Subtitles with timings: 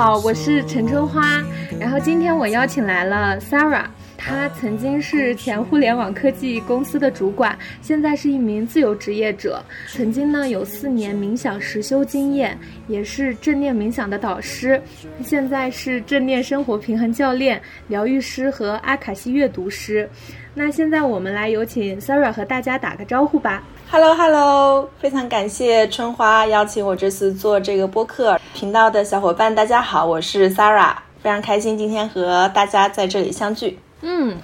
[0.00, 1.42] 好，我是陈春花。
[1.80, 9.60] 然后今天我邀请来了 Sarah，她曾经是前互联网科技公司的主管，现在是一名自由职业者。
[9.88, 14.80] 曾经呢有四年冥想实修经验，也是正念冥想的导师。
[15.24, 20.08] 现在是正念生活平衡教练、疗愈师和阿卡西阅读师。
[20.54, 23.64] 那现在我们来有请 Sarah 和大家打个招呼吧。
[23.90, 33.78] Hello Hello，非常感谢春花邀请我这次做这个播客频道的小伙伴，大家好，我是 Sara，非常开心今天和大家在这里相聚。
[34.02, 34.36] 嗯，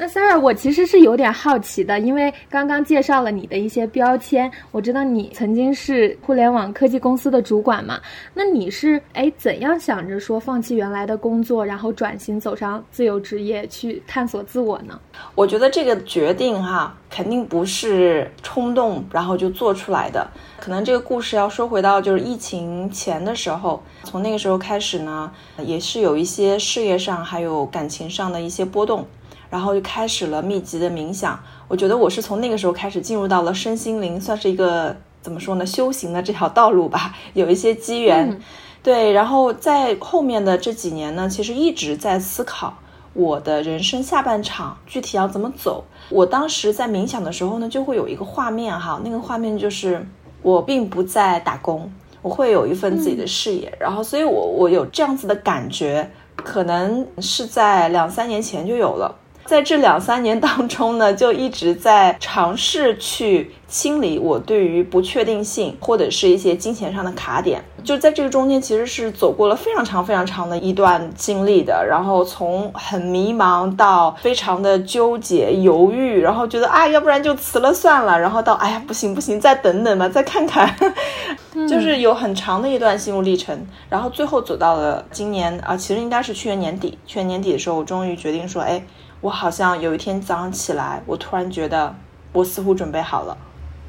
[0.00, 8.00] 那 Sarah，我其实是有点好奇的，因为刚刚介绍了你的一些标签，我知道你曾经是互联网科技公司的主管嘛，
[8.32, 14.96] 那你是哎怎样想着说放弃原来的工作，然后转型走上自由职业去探索自我呢？
[15.34, 20.24] 我觉得这个决定哈，肯定不是冲动然后就做出来的。
[20.60, 29.04] 可能这个故事要说回到就是疫情前的时候，从那个时候开始呢，也是有一些事业上还有感情上的一些波动，
[29.50, 31.38] 然后就开始了密集的冥想。
[31.68, 38.30] 我觉得我是从那个时候开始进入到了身心灵，算是一个怎么说呢，修行的这条道路吧，有一些机缘。
[38.30, 38.40] 嗯
[38.80, 42.72] 对，然后在后面的这几年呢，其实一直在思考
[43.12, 45.84] 我的人生下半场具体要怎么走。
[46.08, 50.06] 我当时在冥想的时候呢，就会有一个画面哈，那个画面就是
[50.42, 51.92] 我并不在打工，
[52.22, 59.14] 我会有一份自己的事业，然后所以我我有这样子的感觉，可能是在两三年前就有了。
[59.48, 67.64] 在这两三年当中呢，就一直在尝试去清理我对于不确定性或者是一些金钱上的卡点。
[67.82, 71.82] 就在这个中间，其实是走过了非常长、非常长的一段经历的。
[71.88, 78.20] 然后从很迷茫到非常的纠结、犹豫，然后觉得啊，要不然就辞了算了。
[78.20, 80.70] 然后到哎呀，不行不行，再等等吧，再看看。
[81.66, 83.58] 就是有很长的一段心路历程，
[83.88, 86.98] 然后最后走到了今年啊，其实应该是去年年底。
[87.06, 88.82] 去年年底的时候，我终于决定说，哎。
[89.20, 91.94] 我好像有一天早上起来，我突然觉得
[92.32, 93.36] 我似乎准备好了，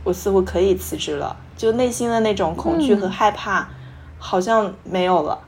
[0.03, 3.69] 我似乎可以辞职了，就内心的那种恐惧和害怕
[4.17, 5.39] 好像没有了。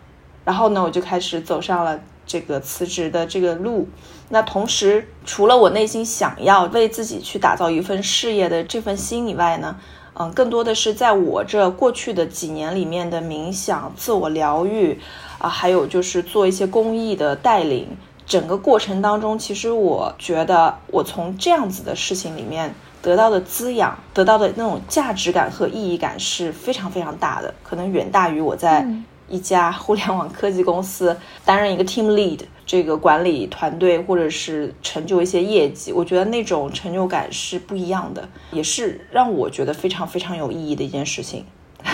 [0.46, 3.88] 然后呢，我就开始走上了这个辞职的这个路。
[4.30, 9.76] 那同时，除了我内心想要为自己去打造一份事业的这份心以外呢，
[10.14, 15.00] 嗯，更多的是在我这过去的几年里面的冥想、自我疗愈
[15.40, 17.88] 啊，还有就是做一些公益的带领。
[18.32, 28.88] 整个过程当中，其实我觉得我从这样子的事情里面得到的滋养、得到的那种价值感和意义感是非常非常大的，可能远大于我在
[29.28, 35.92] 一家互联网科技公司担任一个 team lead 这个管理团队，或者是成就一些业绩。
[35.92, 41.46] 我觉得那种成就感是不一样的，也是让我觉得非常非常有意义的一件事情，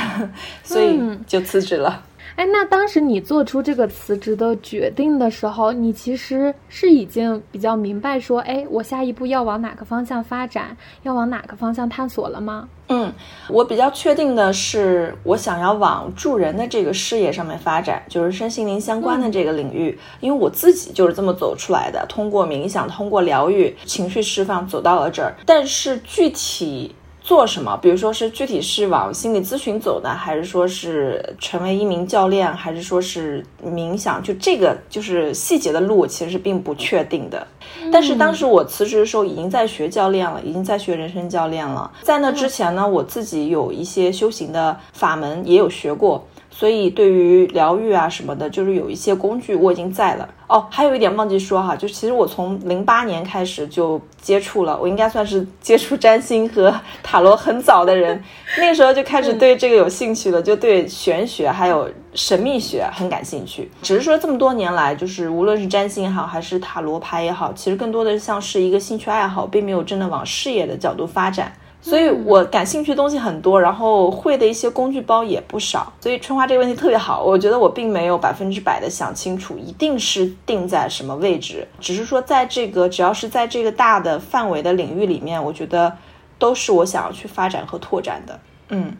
[0.63, 2.03] 所以就辞职了。
[2.37, 12.69] 哎，那当时你做出这个辞职的决定的时候，你其实是已经比较明白说，哎，我下一步要往哪个方向发展，要往哪个方向探索了吗？
[12.89, 13.11] 嗯，
[13.49, 26.93] 我比较确定的是，我想要往助人的这个事业上面发展，就是身心灵相关的这个领域，因为我自己就是这么走出来的，通过冥想，通过疗愈、情绪释放走到了这儿，但是具体。
[27.27, 27.77] 做什么？
[27.81, 34.23] 比如说是具体是往心理咨询走的，还是说是成为一名教练，还是说是冥想？
[34.23, 37.45] 就这个就是细节的路，其实是并不确定的。
[37.91, 41.91] 但是当时我辞职的时候，已经在学教练了，已经在学人生教练了。
[42.01, 46.25] 在那之前呢，我自己有一些修行的法门也有学过。
[46.57, 50.65] 所以对于疗愈啊什么的，就是有一些工具我已经在了哦。
[50.71, 56.73] 还有一点忘记说哈，就其实我从零八年开始就接触了，我应该算是接触占星和
[57.03, 58.19] 塔罗很早的人。
[58.57, 63.69] 那个时候就开始对这个有兴趣了，就对玄学还有神秘学很感兴趣。
[63.83, 71.53] 只是说这么多年来，就是无论是占星也好，还是塔罗牌也好，其实更多的像是一个兴趣爱好，并没有真的往事业的角度发展。
[71.89, 75.93] 所以我感兴趣的东西很多，然后会的一些工具包也不少。
[76.01, 85.95] 所以春花这个问题特别好，我觉得我并没有百分之百的想清楚，一定是定在什么位置，只是说在这个只要是在这个大的范围的领域里面，我觉得
[86.37, 88.39] 都是我想要去发展和拓展的。
[88.69, 88.91] 嗯，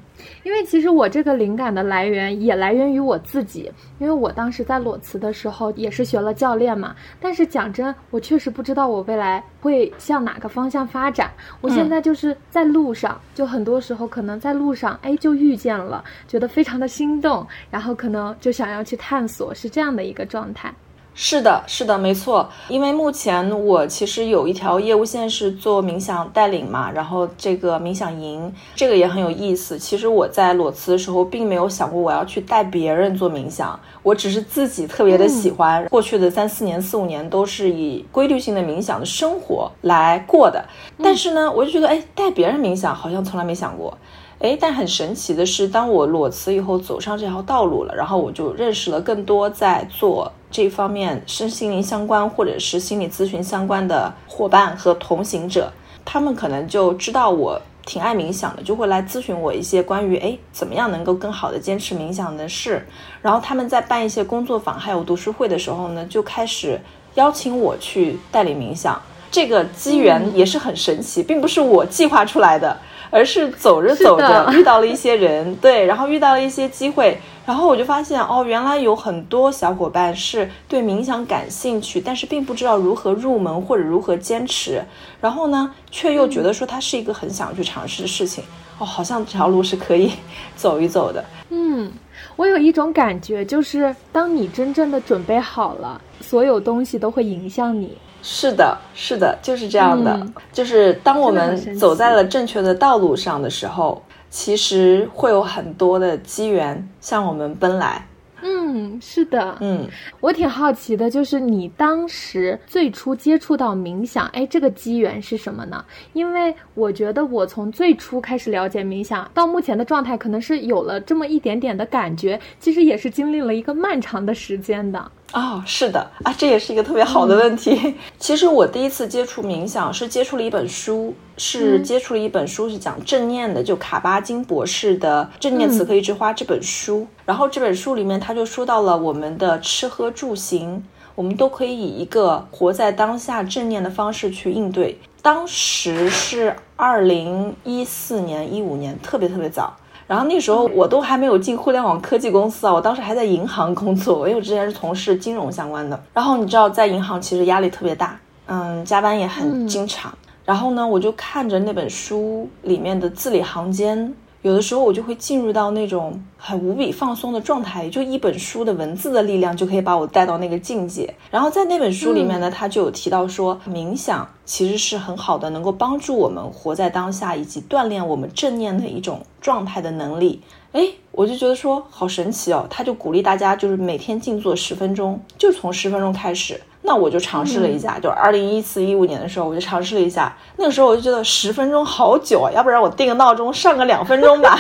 [0.48, 6.96] 因为其实我这个灵感的来源也来源于我自己，因为我当时在裸辞的时候也是学了教练嘛。
[7.20, 11.30] 但是讲真，我确实不知道我未来会向哪个方向发展。
[11.60, 20.74] 我现在就是在路上，就很多时候可能在路上，哎，就遇见了，觉得非常的心动，然后可能就想要去探索，是这样的一个状态。
[21.20, 22.48] 是的，是的，没错。
[22.70, 29.80] 因为目前我其实有一条业务线是做冥想带领嘛，然后这个冥想营，这个也很有意思。
[29.80, 35.84] 其实我在裸辞的时候，并没有想过我要去带别人做冥想，我只是自己特别的喜欢。
[35.88, 40.64] 过去的三四年、四五年都是以规律性的冥想的生活来过的，
[41.02, 43.98] 但是呢，我就觉得，哎，带别人冥想好像从来没想过。
[44.40, 55.72] 哎，但很神奇的是，当我裸辞以后走上这条道路了，然后我就认识了更多在做这方面身心灵相关或者是心理咨询相关的伙伴和同行者，
[56.06, 62.86] 他们可能就知道我挺爱冥想的，就会来咨询我一些关于哎怎么样能够更好的坚持冥想的事。
[63.22, 66.80] 然后他们在办一些工作坊还有读书会的时候呢，就开始
[67.16, 69.02] 邀请我去带领冥想。
[69.30, 72.76] 这个机缘也是很神奇，并不是我计划出来的。
[73.10, 84.84] 而是走着走着遇到了一些人， 对，然后遇到了一些机会，然后我就发现哦，原来有很多小伙伴是对冥想感兴趣，但是并不知道如何入门或者如何坚持，
[85.22, 88.44] 然后呢，却又觉得说它是一个很想去尝试的事情，
[88.80, 90.12] 哦，好像这条路是可以
[90.56, 91.24] 走一走的。
[91.50, 91.92] 嗯，
[92.36, 97.98] 我有一种感觉，就是当你真正的准备好了，所有东西都会迎向你。
[98.22, 100.28] 是的，是的，就是这样的。
[100.52, 108.06] 就是当我们走在了正确的道路上的时候，其实会有很多的机缘向我们奔来。
[108.44, 109.88] 嗯，是的，嗯，
[110.20, 115.84] 我挺好奇的，就是你当时最初接触到冥想，哎，这个机缘是什么呢？
[116.14, 125.12] 因为我觉得我从最初开始了解冥想到目前的状态，可能是有了这么一点点的感觉，其实也是经历了一个漫长的时间的。
[125.34, 127.96] 哦，是的啊，这也是一个特别好的问题。
[128.18, 137.06] 其实我第一次接触冥想是接触了一本书，是接触了一本书，是讲正念的，就卡巴金博士的《正念此刻一枝花》这本书。
[137.26, 140.82] 然后这本书里面他就说到了我们的吃喝住行，
[141.14, 144.98] 我们都可以以一个活在当下正念的方式去应对。
[145.22, 149.76] 当时是二零一四年、一五年，特别特别早。
[150.08, 156.02] 然后那时候我都还没有进互联网科技公司啊，我当时还在银行工作，因为我之前是从事金融相关的。
[156.14, 160.12] 然后你知道，在银行其实压力特别大，嗯，加班也很经常。
[160.46, 164.14] 然后呢，我就看着那本书里面的字里行间。
[164.48, 171.14] 有的时候我就会进入到那种很无比放松的状态，就一本书的文字的力量就可以把我带到那个境界。
[171.30, 180.42] 然后在那本书里面呢，他就有提到说，冥想其实是很好的，能够帮助我们活在当下，以及锻炼我们正念的一种状态的能力。
[180.72, 186.62] 哎，我就觉得说好神奇哦，他就鼓励大家就是每天静坐十分钟，就从十分钟开始。
[186.88, 190.34] 那我就尝试了一下，就二零一四一五年的时候，我就尝试了一下。
[190.56, 194.58] 那个时候我就觉得十分钟好久啊，要不然我定个闹钟上个两分钟吧。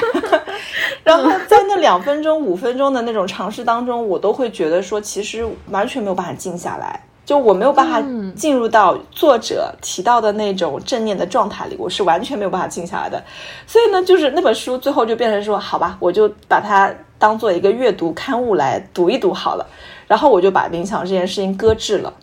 [1.05, 8.03] 然后在那两分钟、五分钟的那种尝试当中，我都会觉得说，其实完全没有办法静下来，就我没有办法
[8.35, 13.23] 进入到作者提到的那种正念的状态里，我是完全没有办法静下来的。
[13.65, 19.65] 所以呢，就是那本书最后就变成说，好吧，我就把它当做一个阅读刊物来读一读好了。
[20.07, 22.13] 然后我就把冥想这件事情搁置了，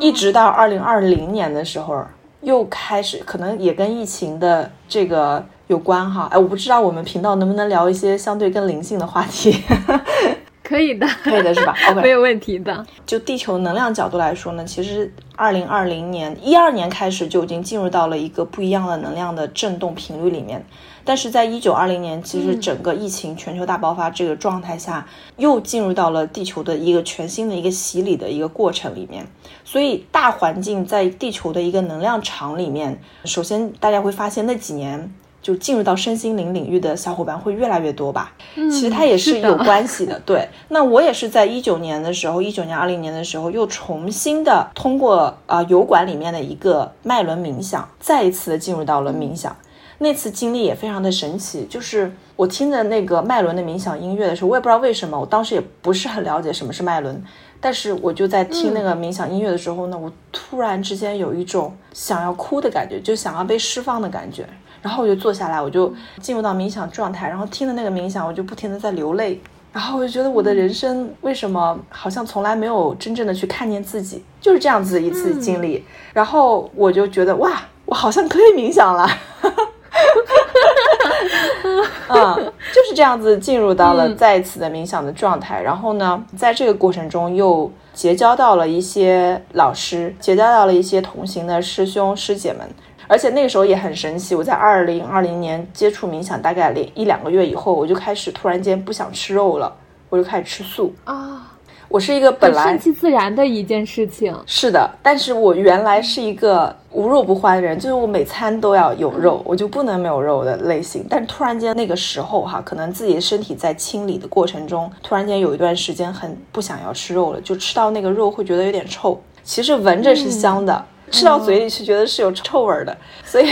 [0.00, 2.04] 一直到二零二零年的时候，
[2.40, 6.28] 又开始，可能也跟疫情的这个有关哈。
[6.30, 9.62] 哎，我不知道我们频道能不能聊一些相对更灵性的话题。
[10.62, 11.74] 可以的， 可以的是吧？
[11.90, 12.84] OK，没有问题的。
[13.06, 20.62] 就地球能量角度来说呢，其实二零二零年一二年开始就已经进入到了一个不一样的能量的振动频率里面。
[21.08, 25.06] 但是在一九二零年，其实整个疫情全球大爆发这个状态下，
[25.38, 29.26] 又进入到了地球的一个全新的一个洗礼的一个过程里面。
[29.64, 35.10] 所以大环境在地球的一个能量场里面，首先大家会发现那几年。
[35.40, 38.32] 就进入到身心灵领域的小伙伴会越来越多吧？
[38.56, 40.20] 嗯，其实它也是有关系的。
[40.26, 49.56] 对，那我也是在一九年的时候，一九年、二零年的时候，又重新的通过啊油管里面的一个脉轮冥想，再一次的进入到了冥想。
[49.98, 57.20] 那次经历也非常的神奇，就是我听着那个麦伦的冥想音乐的时候，我也不知道为什么，我当时也不是很了解什么是麦伦，
[57.60, 64.48] 但是我就在听那个冥想音乐的时候呢，我突然之间有一种想要哭的感觉，就想要被释放的感觉。
[64.80, 69.40] 然后我就坐下来，我就进入到冥想状态，然后听的那个冥想，我就不停的在流泪。
[69.72, 75.84] 然后我就觉得我的人生为什么好像从来没有真正的去看见自己，就是这样子一次经历。
[76.12, 79.08] 然后我就觉得哇，我好像可以冥想了。
[82.08, 85.60] 嗯，就是这样子进入到了嗯再一次的冥想的状态。
[85.60, 92.68] 然后呢，在这个过程中又结交到了一些老师，结交到了一些同行的师兄师姐们。
[93.06, 99.74] 而且那个时候也很神奇，我在二零二零年接触冥想，大概连一两个月以后，我就开始突然间不想吃肉了，
[100.10, 100.94] 我就开始吃素。
[101.04, 101.54] 啊，
[101.88, 104.34] 我是一个本来顺其自然的一件事情。
[104.46, 111.06] 是的，但是我原来是一个无肉不欢的人，就是我每餐都要有肉，我就不能没有肉的类型。
[111.08, 120.84] 但突然间那个时候哈，可能自己的身体在清理的过程中，突然间有一段时间很不想要吃肉了，就吃到那个肉会觉得有点臭，其实闻着是香的。
[121.10, 123.48] 吃到嘴里去觉得是有臭味儿的，所以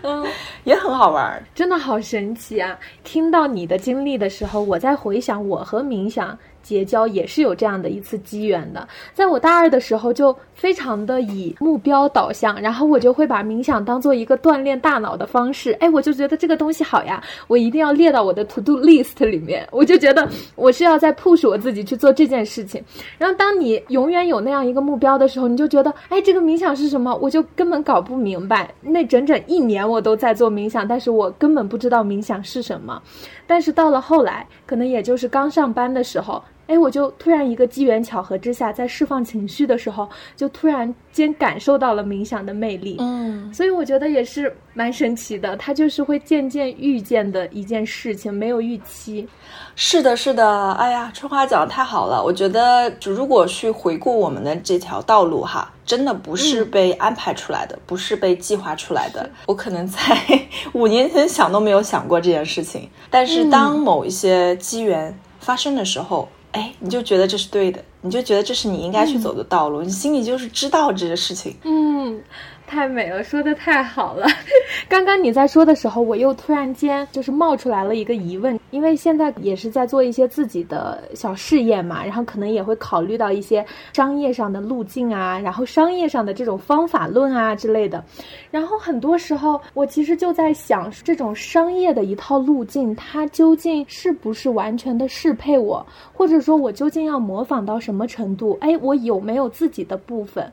[0.64, 1.42] 也很好玩儿。
[1.54, 2.74] 真的好神奇啊！
[3.04, 8.88] 听到你的经历的时候，我在回想我和冥想结交也是有这样的一次机缘的。
[9.14, 15.70] 在我大二的时候，就非常的以目标导向，然后我就会把冥想当做一个锻炼大脑的方式。
[15.74, 19.64] 哎，我就觉得这个东西好呀，我一定要列到我的 to do list 里面。
[19.70, 22.82] 我就觉得我是要在 push 我自己去做这件事情。
[23.16, 27.14] 然后当你永远有那样一个目标的时候，你就觉得，哎，这个冥想是什么？
[27.22, 28.74] 我就根本搞不明白。
[28.80, 33.00] 那整整一年我都在做冥想，但是我根本不知道冥想是什么。
[33.46, 42.96] 但是到了后来，可能也就是刚上班的时候，哎，我就突然一个机缘巧合之下，在释放情绪的时候，就突然间感受到了冥想的魅力。
[42.98, 49.28] 嗯，所以我觉得也是蛮神奇的，它就是会渐渐遇见的一件事情，没有预期。
[49.76, 52.22] 是的，是的，哎呀，春花讲的太好了。
[52.22, 59.28] 我觉得，就如果去回顾我们的这条道路哈，真的不是被安排出来的，不是被计划出来的。
[59.46, 60.00] 我可能在
[60.72, 71.54] 五年前想都没有想过这件事情，但是当某一些机缘发生的时候，哎，你就觉得这是对的，你就觉得这是你应该去走的道路，你心里就是知道这个事情。
[71.64, 72.18] 嗯，
[72.66, 74.26] 太美了，说的太好了。
[74.88, 88.04] 刚刚你在说的时候，我又突然间就是冒出来了一个疑问，因为现在也是在做一些自己的小事业嘛，然后可能也会考虑到一些商业上的路径啊，然后商业上的这种方法论啊之类的。
[88.50, 98.58] 然后很多时候，我其实就在想，这种商业的一套路径，它究竟是不是完全的适配我，或者说我究竟要模仿到什么程度？
[98.60, 100.52] 哎，我有没有自己的部分？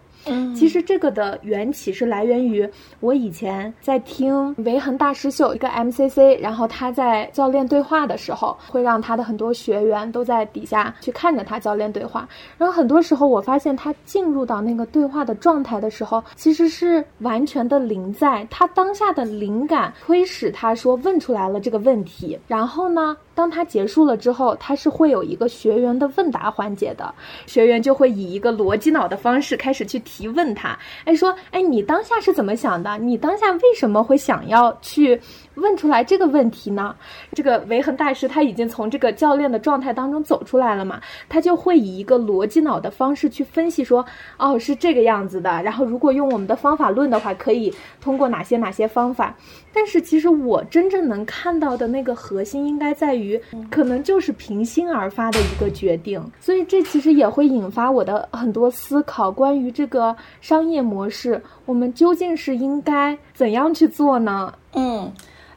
[0.55, 12.27] 其实这个的缘起是来源于我以前在听维恒大师秀一个 MCC，然后他在教练对话的时候，会让他的很多学员都在底下去看着他教练对话。
[12.57, 23.15] 然后很多时候我发现他进入到那个对话的状态的时候，其实是完全的临在，他当下的灵感推使他说问出来了这个问题，然后呢。
[23.35, 27.13] 当他结束了之后，他是会有一个学员的问答环节的，
[27.45, 32.97] 学员就会以一个逻辑脑的方式开始去提问他，哎说，哎你当下是怎么想的？
[32.97, 35.19] 你当下为什么会想要去
[35.55, 36.95] 问出来这个问题呢？
[37.33, 44.05] 这个维恒大师他已经从这个教练的状态当中走出来了嘛，他就会以一个逻辑脑的方式去分析说，
[44.37, 49.35] 哦是这个样子的，然后如果用我们的方法论的话，可以通过哪些哪些方法。
[49.75, 53.41] 但是其实我真正能看到的那个核心应该在于，
[53.71, 64.53] 可能就是平心而发的一个决定，所以这其实也会引发我的很多思考，关于这个商业模式，我们究竟是应该怎样去做呢？
[64.73, 65.11] 嗯。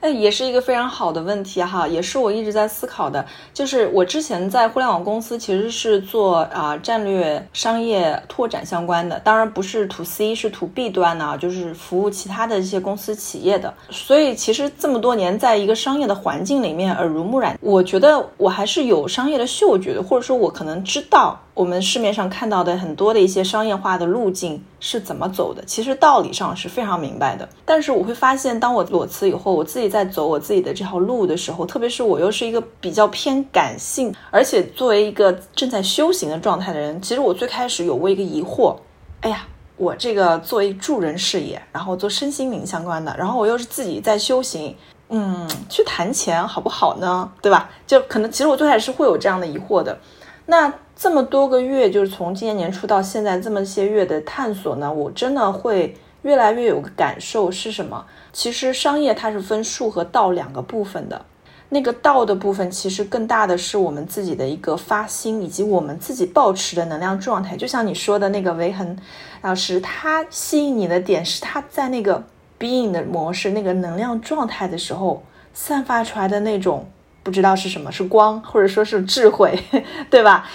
[0.06, 3.26] 哎，也是一个非常好的问题哈，也是我一直在思考的。
[3.52, 13.74] 就是我之前在互联网公司其实是做啊、战略商业拓展相关的，当然不是 to C，是 to B 端呢、就是服务其他的一些公司企业的。
[13.90, 27.48] 所以其实这么多年在一个商业的环境里面耳濡目染，我觉得我还是有商业的嗅觉的，或者说我可能知道我们市面上看到的很多的一些商业化的路径是怎么走的，其实道理上是非常明白的。
[27.64, 38.76] 但是我会发现，当我裸辞以后，我自己在走我自己的这条路的时候，特别是我又是一个比较偏感性，而且作为一个正在修行的状态的人，其实我最开始有过一个疑惑，
[39.22, 39.46] 哎呀。
[39.78, 44.74] 我这个作为助人事业，然后做身心灵相关的，然后我又是自己在修行，
[45.10, 47.30] 嗯，去谈钱好不好呢？
[47.42, 47.68] 对吧？
[47.86, 49.98] 就可能其实我最开始是会有这样的疑惑的。
[50.46, 58.06] 那这么多个月，就是从今年年初到现在这么些月的探索呢，我真的会越来越有个感受是什么？
[58.32, 61.26] 其实商业它是分术和道两个部分的。
[61.68, 67.56] 那个道的部分，其实更大的是我们自己的一个发心，以及我们自己保持的能量状态。
[67.56, 68.96] 就像你说的那个维恒
[69.42, 72.24] 老师，他吸引你的点是他在那个
[72.58, 75.22] being 的模式、那个能量状态的时候
[75.52, 76.88] 散发出来的那种
[77.22, 79.60] 不知道是什么，是光或者说是智慧，
[80.08, 80.48] 对吧？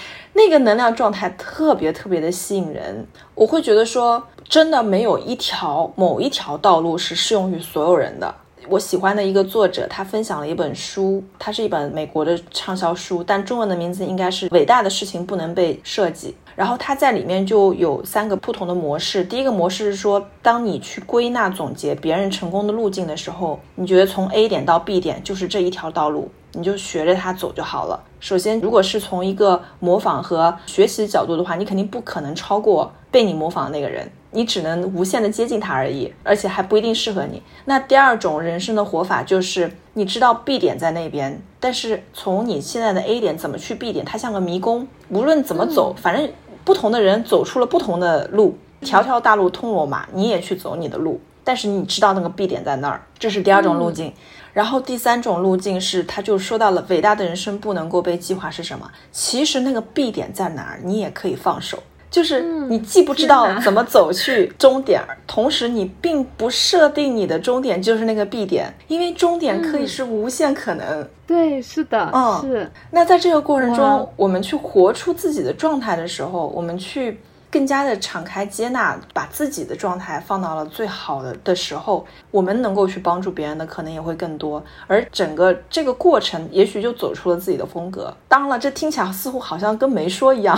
[0.44, 3.06] 那个能量状态特别特别的吸引人。
[3.36, 8.34] 我会觉得说，真的没有一条某一条道路是适用于所有人的。
[8.68, 16.30] 我喜欢的一个作者，他分享了一本书，它是一本美国的畅销书，但中文的名字应该是《伟大的事情不能被设计》。
[16.56, 19.24] 然后它在里面就有三个不同的模式。
[19.24, 28.04] 第一个模式是说，当你去归纳总结别人成功的路径的时候，你觉得从 A 点到 B 点就是这一条道路，你就学着它走就好了。
[28.20, 37.42] 首先，如果是从一个模仿和学习角度的话，你肯定不可能超过被你模仿的那个人，你只能无限的接近它而已，而且还不一定适合你。
[37.66, 46.30] 那第二种人生的活法就是，你知道 B 点在那边，但是从你现在的 A 点怎么去 B 点，它像个迷宫，无论怎么走，反正。
[46.64, 54.14] 不同的人走出了不同的路，条条大路通罗马，你也去走你的路，但是你知道那个 B 点在那儿，这是第二种路径。
[54.54, 58.92] 然后第三种路径是，他就说到了伟大的人生不能够被计划是什么？
[59.12, 61.82] 其实那个 B 点在哪儿，你也可以放手，
[62.12, 71.08] 就是你既不知道怎么走去终点，同时你并不设定你的终点就是那个 B 点，因为终点可以是无限可能。
[71.26, 72.70] 对，是的，嗯，是。
[72.92, 77.18] 那在这个过程中，我们去活出自己的状态的时候，我们去
[77.50, 84.62] 更加的敞开接纳，把自己的状态放到了最好的的时候，我们能够去帮助别人的可能也会更多。
[84.88, 88.14] 而整个这个过程，也许就走出了自己的风格。
[88.28, 90.58] 当然了，这听起来似乎好像跟没说一样。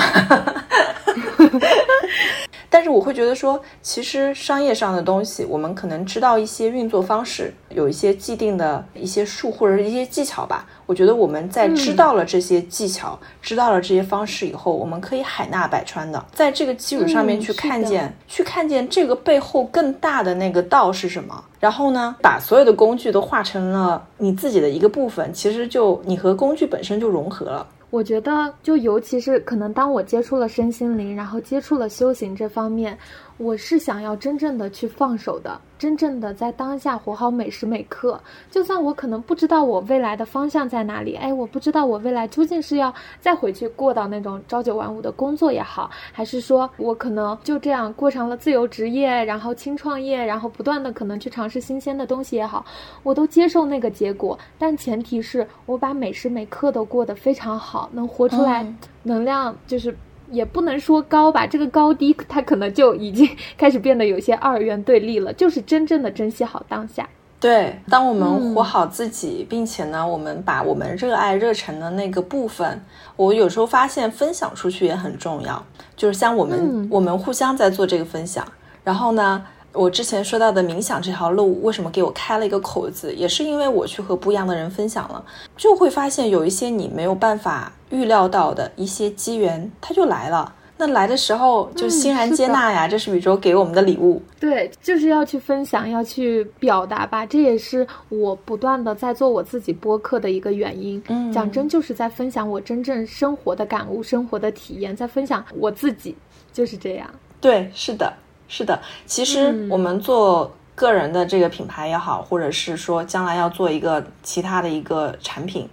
[2.69, 10.65] 但是我会觉得说，其实商业上的东西，我们可能知道一些运作方式，有一些既定的一些术或者是一些技巧吧。
[10.87, 21.43] 我觉得我们在知道了这些技巧、知道了这些方式以后，我们可以海纳百川的，在这个基础上面去看见，去看见这个背后更大的那个道是什么。
[21.59, 27.67] 然后呢，把所有的工具都化成了你自己的一个部分，其实就你和工具本身就融合了。
[27.93, 32.97] 我觉得，就尤其是可能当我接触了身心灵，然后接触了修行这方面。
[33.37, 38.19] 我是想要真正的去放手的，真正的在当下活好每时每刻。
[38.51, 52.63] 就算我可能不知道我未来的方向在哪里，哎，我不知道我未来究竟是要再回去过到那种朝九晚五的工作也好，还是说我可能就这样过上了自由职业，然后轻创业，然后不断的可能去尝试新鲜的东西也好，
[53.01, 54.37] 我都接受那个结果。
[54.59, 58.65] 但前提是我把每时每刻都过得非常好，能活出来
[59.01, 59.95] 能量就是。
[60.31, 65.31] 也不能说高吧，这个高低它可能就已经开始变得有些二元对立了。
[65.33, 67.07] 就是真正的珍惜好当下。
[67.39, 72.83] 对，当我们活好自己，并且呢，我们把我们热爱、热忱的那个部分，
[73.15, 75.63] 我有时候发现分享出去也很重要。
[75.95, 78.45] 就是像我们，我们互相在做这个分享，
[78.83, 79.45] 然后呢。
[79.73, 85.25] 我之前说到的冥想这条路，为什么给我开了一个口子，也是因为我去和不一样的人分享了，
[85.57, 90.53] 就会发现有一些你没有办法预料到的一些机缘，它就来了。
[90.75, 94.21] 那来的时候就欣然接纳呀，这是宇宙给我们的礼物。
[94.39, 97.25] 对，就是要去分享，要去表达吧。
[97.25, 101.01] 这也是我不断的在做我自己播客的一个原因。
[101.07, 106.15] 嗯，讲真，就是在分享我真正生活的感悟、生活的体验，在分享我自己，
[106.51, 107.07] 就是这样。
[107.39, 108.11] 对，是的。
[108.47, 115.67] 是的，其实我们做个人的这个品牌也好，或者是说将来要做一个其他的一个产品，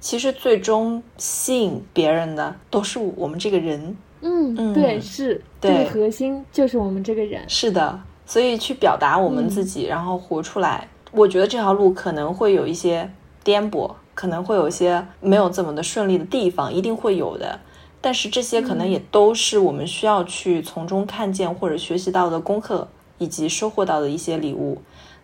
[0.00, 3.96] 其实最终吸引别人的都是我们这个人。
[4.22, 7.42] 嗯嗯，对，是，这个核心就是我们这个人。
[7.48, 10.88] 是的，所以去表达我们自己，然后活出来。
[11.12, 13.08] 我觉得这条路可能会有一些
[13.44, 17.60] 颠簸，可能会有一些没有这么的顺利的地方，一定会有的。
[18.06, 22.86] 但是这些可能也都是我们需要去从中看见或者学习到的功课，
[23.18, 24.80] 以及收获到的一些礼物。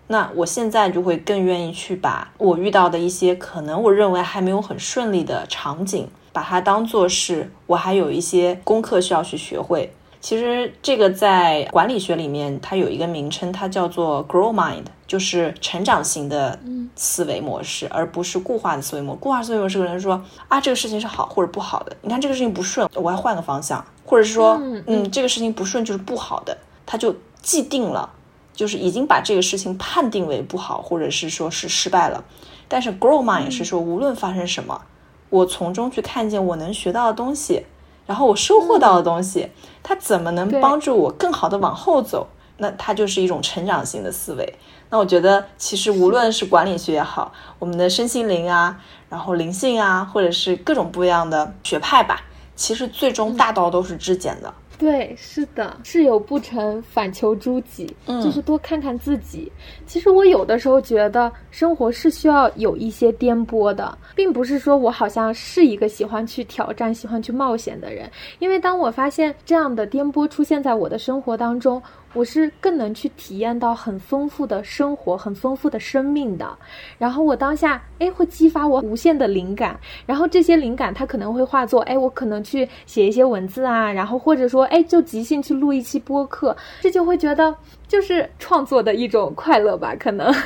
[0.09, 9.89] 那我现在就会更愿意去把我遇到的一些可能我认为还没有很顺利的场景，把它当做是我还有一些功课需要去学会。
[10.21, 16.59] 其实这个在管理学里面，它有一个名称，它叫做 grow mind，就是成长型的
[16.97, 19.21] 思维模式，而不是固化的思维模式。
[19.21, 21.95] 固化思维模式，可能说啊，这个事情是好或者不好的。
[22.01, 28.09] 你看这个事情不顺，我要换个方向，或者是说，嗯，这个事情不顺就是不好的，他就既定了，
[28.55, 32.25] 就是已经把这个事情判定为不好，或者是说是失败了。
[32.69, 34.81] 但是 grow mind 是说，无论发生什么，
[35.29, 37.67] 我从中去看见我能学到的东西。
[38.07, 39.51] 然后我收获到的东西，
[39.83, 42.29] 它怎么能帮助我更好的往后走？
[42.59, 44.55] 那它就是一种成长型的思维。
[44.93, 48.79] 那我觉得，其实无论是管理学也好，我们的身心灵啊，
[49.09, 52.21] 然后灵性啊，或者是各种不一样的学派吧，
[52.57, 54.53] 其实最终大道都是质简的。
[54.79, 59.51] 对，是的，事有不成，反求诸己，嗯就是多看看自己。
[59.87, 68.11] 其实我有的时候觉得生活是需要有一些颠簸的，并不是说我好像是一个喜欢去挑战、喜欢去冒险的人。
[68.41, 71.81] 因为当我发现这样的颠簸出现在我的生活当中，
[72.13, 76.57] 我是更能去体验到很丰富的生活、很丰富的生命的。
[76.99, 79.79] 然后我当下，哎，会激发我无限的灵感。
[80.07, 87.55] 然后这些灵感它可能会化作，哎，我可能去写一些文字啊，然后或者说，哎，就即兴去录一期播客，这就会觉得
[87.89, 90.33] 就是创作的一种快乐吧，可能。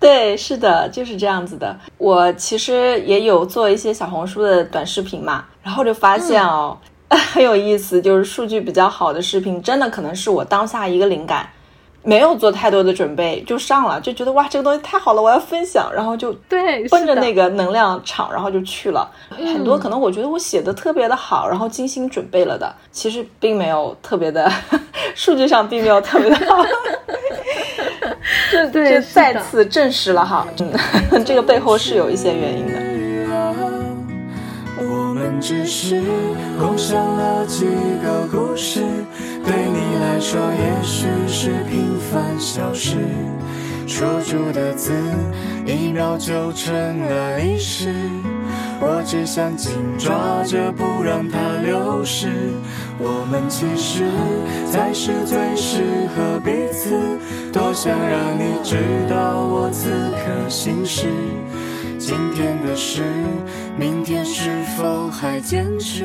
[0.00, 1.76] 对，是的，就是这样子的。
[1.98, 6.78] 我其实也有做一些小红书的短视频嘛，然后就发现哦，
[7.32, 11.48] 很有意思，就是数据比较好的视频，真的可能是我当下一个灵感，
[12.02, 19.10] 没有做太多的准备就上了，就觉得哇，这个东西太好了，我要分享，然后就对，奔着那个能量场，然后就去了。
[19.30, 24.50] 很多可能我觉得我写的特别的好，然后精心准备了的，其实并没有特别的，
[25.14, 26.64] 数据上并没有特别 的好。
[28.50, 30.46] 这对再次证实了哈，
[31.10, 32.87] 嗯，这个背后是有一些原因的。
[35.40, 36.02] 只是
[36.58, 37.64] 共享了几
[38.02, 38.80] 个故事，
[39.44, 42.96] 对你来说也许是平凡小事。
[43.86, 44.92] 说出的字，
[45.64, 47.94] 一秒就成了历史。
[48.80, 52.28] 我只想紧抓着，不让它流失。
[52.98, 54.04] 我们其实
[54.70, 55.82] 才是最适
[56.14, 56.94] 合彼此。
[57.52, 58.76] 多想让你知
[59.08, 61.06] 道我此刻心事。
[61.98, 63.02] 今天的事，
[63.76, 66.04] 明天是否还坚持？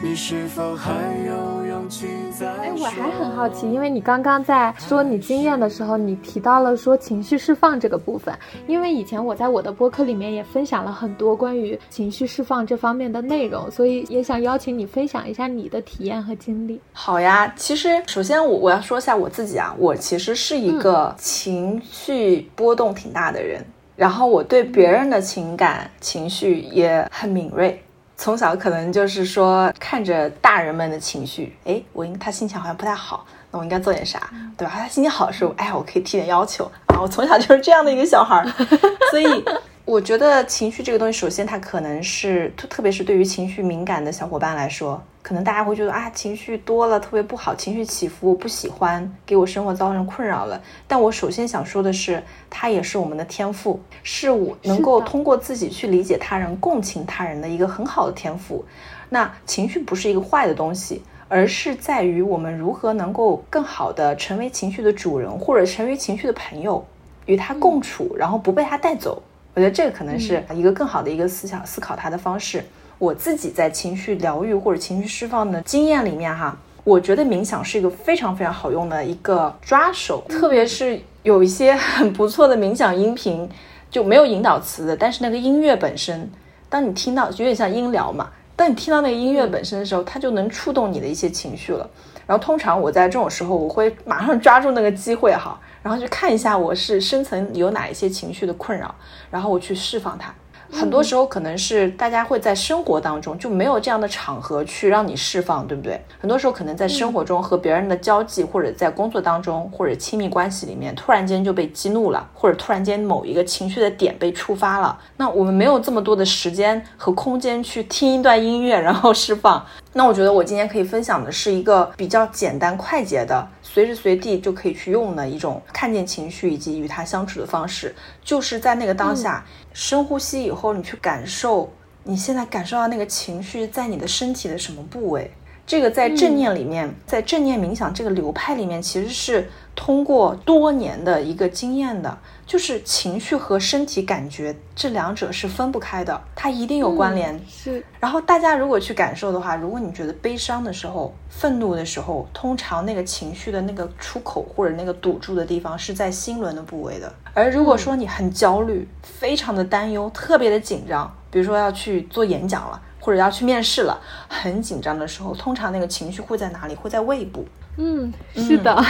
[0.00, 0.92] 你是否还
[1.26, 8.32] 有勇气再哎，我还很好奇，因为你刚刚在说你经验的时候，你提到了说情绪释放这个部分。
[8.68, 16.80] 因为以前我在我的播客里面也分享了很多关于情绪释放这方面的内容，所以也想邀请你分享一下你的体验和经历。
[16.92, 23.62] 好呀，其实首先我我要说一下我自己啊，我其实是一个情绪波动挺大的人，
[24.00, 27.84] 然后我对别人的情感情绪也很敏锐。
[28.16, 34.72] 从小可能就是说看着大人们的情绪，哎，我应他心情好像不太好，那我应该做点啥，对吧？
[34.74, 36.98] 他心情好的时候，哎，我可以提点要求啊。
[36.98, 38.46] 我从小就是这样的一个小孩儿，
[39.12, 39.44] 所以
[39.84, 50.60] 我觉得情绪这个东西，首先它可能是特特别是对于情绪敏感的小伙伴来说，可能大家会觉得啊，情绪多了特别不好，情绪起伏我不喜欢，给我生活造成困扰了。
[50.88, 58.64] 但我首先想说的是，它也是我们的天赋，是我能够通过自己去理解他人、共情他人的一个很好的天赋。
[59.08, 66.84] 那情绪不是一个坏的东西，而是在于我们如何能够更好的成为情绪的主人，或者成为情绪的朋友，
[67.26, 69.22] 与他共处，然后不被他带走。
[69.54, 72.64] 我觉得这个可能是一个更好的一个思想思考他的方式。
[73.00, 83.48] 我自己在情绪疗愈或者情绪释放的经验里面哈，我觉得冥想是一个非常非常好用的一个抓手，特别是有一些很不错的冥想音频，
[83.90, 86.30] 就没有引导词的，但是那个音乐本身，
[86.68, 91.88] 当你听到，有点像音疗嘛，当你听到那个音乐本身的时候，它就能触动你的一些情绪了。
[92.26, 98.94] 然后通常我在这种时候，我会马上抓住那个机会哈，然后去看一下我是深层有哪一些情绪的困扰，
[99.30, 100.34] 然后我去释放它。
[100.72, 106.00] 很多时候可能是大家会在生活当中就没有这样的场合去让你释放，对不对？
[106.20, 114.98] 很多时候可能在生活中和别人的交际，或者在工作当中，或者亲密关系里面，突然间就被激怒了，或者突然间某一个情绪的点被触发了。
[115.16, 119.64] 那我们没有这么多的时间和空间去听一段音乐，然后释放。
[119.92, 131.72] 那我觉得我今天可以分享的是一个比较简单快捷的，随时随地就可以去用的一种看见情绪以及与它相处的方式，就是在那个当下、深呼吸以后，你去感受
[132.04, 135.28] 你现在感受到那个情绪在你的身体的什么部位。
[135.66, 142.18] 这个在正念里面，在正念冥想这个流派里面，其实是通过多年的一个经验的，
[142.50, 147.40] 就是情绪和身体感觉这两者是分不开的，它一定有关联。
[147.48, 157.14] 是，然后大家如果去感受的话，如果你觉得悲伤的时候、愤怒的时候，通常那个情绪的那个出口或者那个堵住的地方是在心轮的部位的。
[157.34, 163.96] 而如果说你很焦虑、非常的担忧、特别的紧张，比如说要去做演讲了，或者要去面试了，
[164.28, 166.74] 很紧张的时候，通常那个情绪会在哪里？
[166.74, 167.46] 会在胃部。
[167.76, 168.84] 嗯，是的，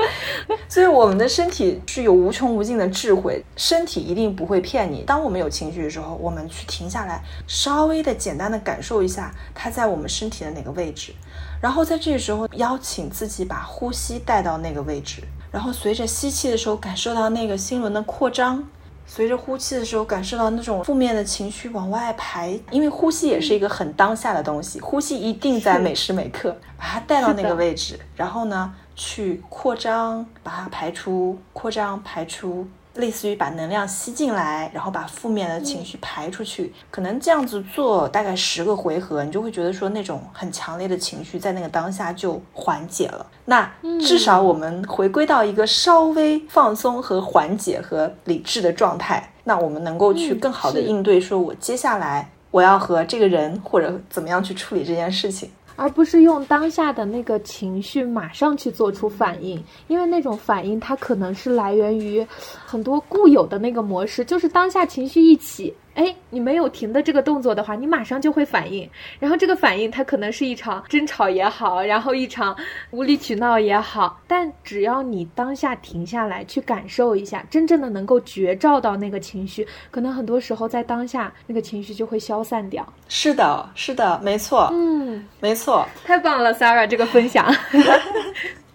[0.68, 5.02] 所以我们的身体是有无穷无尽的智慧，身体一定不会骗你。
[5.02, 11.12] 当我们有情绪的时候，我们去停下来，稍微的简单的感受一下它在我们身体的哪个位置，
[11.60, 18.66] 然后在这个时候邀请自己把呼吸带到那个位置，然后随着吸气的时候感受到那个心轮的扩张，
[19.12, 32.68] 随着呼气的时候，感受到那种负面的情绪往外排，因为呼吸也是一个很当下的东西，呼吸一定在每时每刻，把它带到那个位置，然后呢，去扩张，把它排出，扩张排出。
[32.94, 43.24] 类似于把能量吸进来，然后把负面的情绪排出去，可能这样子做大概十个回合，你就会觉得说那种很强烈的情绪在那个当下就缓解了。
[43.44, 55.50] 那至少我们回归到一个稍微放松和缓解和理智的状态，那我们能够去更好的应对，说我接下来我要和这个人或者怎么样去处理这件事情。
[55.80, 62.26] 而不是用当下的那个情绪马上去做出反应，因为那种反应它可能是来源于
[62.66, 65.74] 很多固有的那个模式，就是当下情绪一起。
[65.94, 68.88] 哎，你没有停的这个动作的话，你马上就会反应。
[69.18, 72.56] 然后这个反应它可能是一场争吵也好，然后一场
[72.90, 74.20] 无理取闹也好。
[74.26, 82.86] 但只要你当下停下来去感受一下，真正的能够觉照到那个情绪，可能很多时候在当下那个情绪就会消散掉。
[83.08, 87.52] 是的，是的，没错，嗯，没错，太棒了，Sarah 这个分享。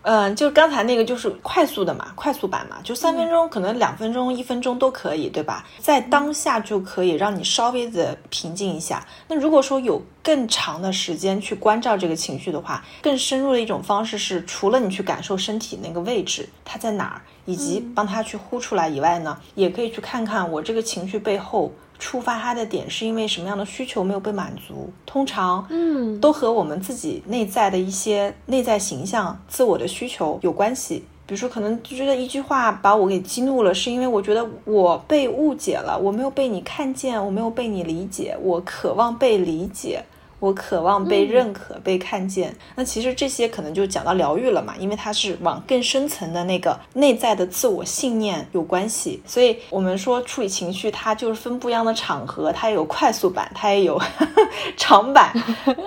[0.08, 5.65] 嗯，就刚才那个就是快速的嘛，快速版嘛，就三分钟，可能两分钟、一分钟都可以，对吧？
[5.80, 9.04] 在当下就可以让你稍微的平静一下。
[9.28, 21.72] 那如果说有更长的时间去关照这个情绪的话，更深入的一种方式是，除了你去感受身体那个位置它在哪儿，以及帮它去呼出来以外呢，也可以去看看我这个情绪背后。
[21.97, 24.91] 触发他的点是因为什么样的需求没有被满足？
[25.05, 31.03] 通常，嗯，都和我们自己内在的一些内在形象、自我的需求有关系。
[31.27, 40.03] 比如说，可能就觉得一句话把我给激怒了，是因为我觉得我被误解了，我没有被你看见，我没有被你理解，我渴望被理解。
[40.45, 42.55] 我渴望被认可、被看见。
[42.75, 49.19] 那其实这些可能就讲到疗愈了嘛，因为它是往更深层的那个内在的自我信念有关系。
[49.25, 53.99] 所以我们说处理情绪，它就是分不一样的场合，它也有快速版，它也有
[54.77, 55.34] 长版，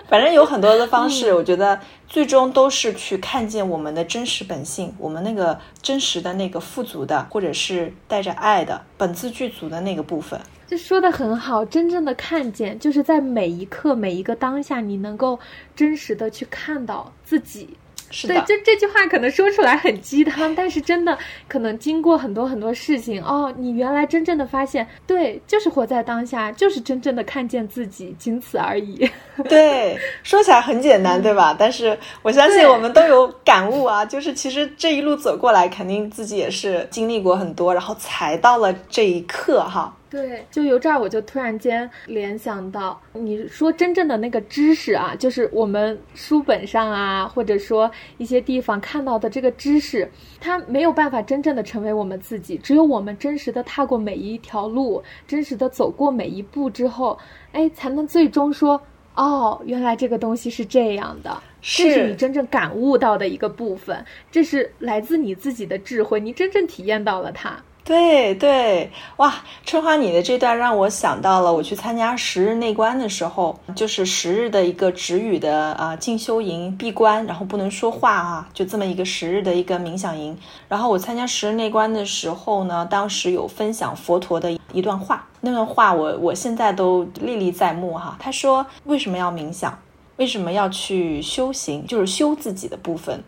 [0.09, 1.33] 反正有很多的方式。
[1.33, 10.41] 我觉得最终都是去看见我们的真实本性，我们那个真实的那个富足的，或者是带着爱的本自具足的那个部分。
[10.69, 15.39] 这说的很好，真正的看见，就是在每一刻、每一个当下，你能够
[15.75, 17.71] 真实的去看到自己。
[18.11, 29.07] 是的，这这句话可能说出来很鸡汤，但是真的可能经过很多很多事情哦，你原来真正的发现，对，就是活在当下，就是真正的看见自己，仅此而已。
[29.49, 31.55] 对，说起来很简单，对吧？
[31.59, 39.95] 但是我相信我们都有感悟啊，就是其实这一路走过来，肯定自己也是经历过很多，然后才到了这一刻哈。
[40.11, 52.57] 对，就由这儿我就突然间联想到，你说真正的那个知识啊，就是我们书本上啊，或者说一些地方看到的这个知识，它没有办法真正的成为我们自己。
[52.57, 57.19] 只有我们真实的踏过每一条路，真实的走过每一步之后，
[57.53, 58.81] 哎，才能最终说，
[59.15, 67.63] 哦，原来这个东西是这样的，这是你真正感悟到的一个部分，这是来自你自己的智慧，你真正体验到了它。
[67.89, 80.37] 对对，哇，春花，你的这段让我想到了我去参加十日内观的时候，就是十日的一个止语的啊静修营，闭关，然后不能说话啊，就这么一个十日的一个冥想营。
[80.69, 88.19] 然后我参加十日内观的时候呢，当时有分享佛陀的一段话，那段话我我现在都历历在目哈。
[88.21, 89.79] 他说为什么要冥想？
[90.17, 91.87] 为什么要去修行？
[91.87, 93.25] 就是修自己的部分，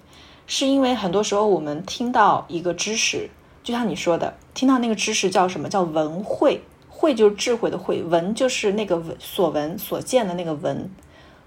[0.46, 3.30] 是因为很多时候我们听到一个知识。
[3.62, 6.62] 就像你说的，听到那个知识叫什么叫闻慧？
[6.88, 10.90] 慧就是智慧的慧，闻就是那个闻所闻所见的那个闻，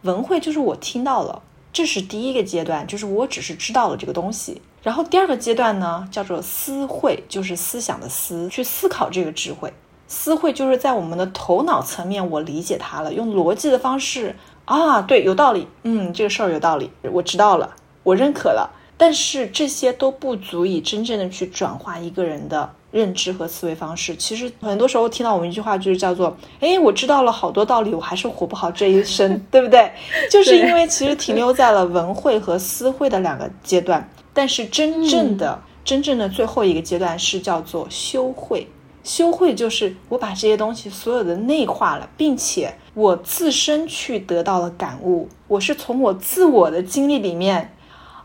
[0.01, 4.61] 闻慧就是我听到了，这是第一个阶段，就是我只是知道了这个东西。
[4.81, 9.71] 然后第二个阶段呢，叫做思慧，就是思想的思，去思考这个智慧。
[10.07, 18.71] 思慧就是在我们的头脑层面，我理解它了，用逻辑的方式啊，对，有道理，嗯，这个事儿有道理，我知道了，我认可了。
[19.03, 24.15] 但是这些都不足以真正的去转化一个人的认知和思维方式。
[24.15, 29.91] 其实很多时候听到我们一句话，就是叫做“哎，我知道了好多道理，我还是活不好这一生”， 对不对？
[30.31, 34.09] 就是因为其实停留在了文会和思会的两个阶段。
[34.33, 38.65] 但是真正的、真正的最后一个阶段是叫做修会。
[39.03, 45.27] 修会就是我把这些东西所有的内化了，并且我自身去得到了感悟。
[45.49, 47.75] 我是从我自我的经历里面。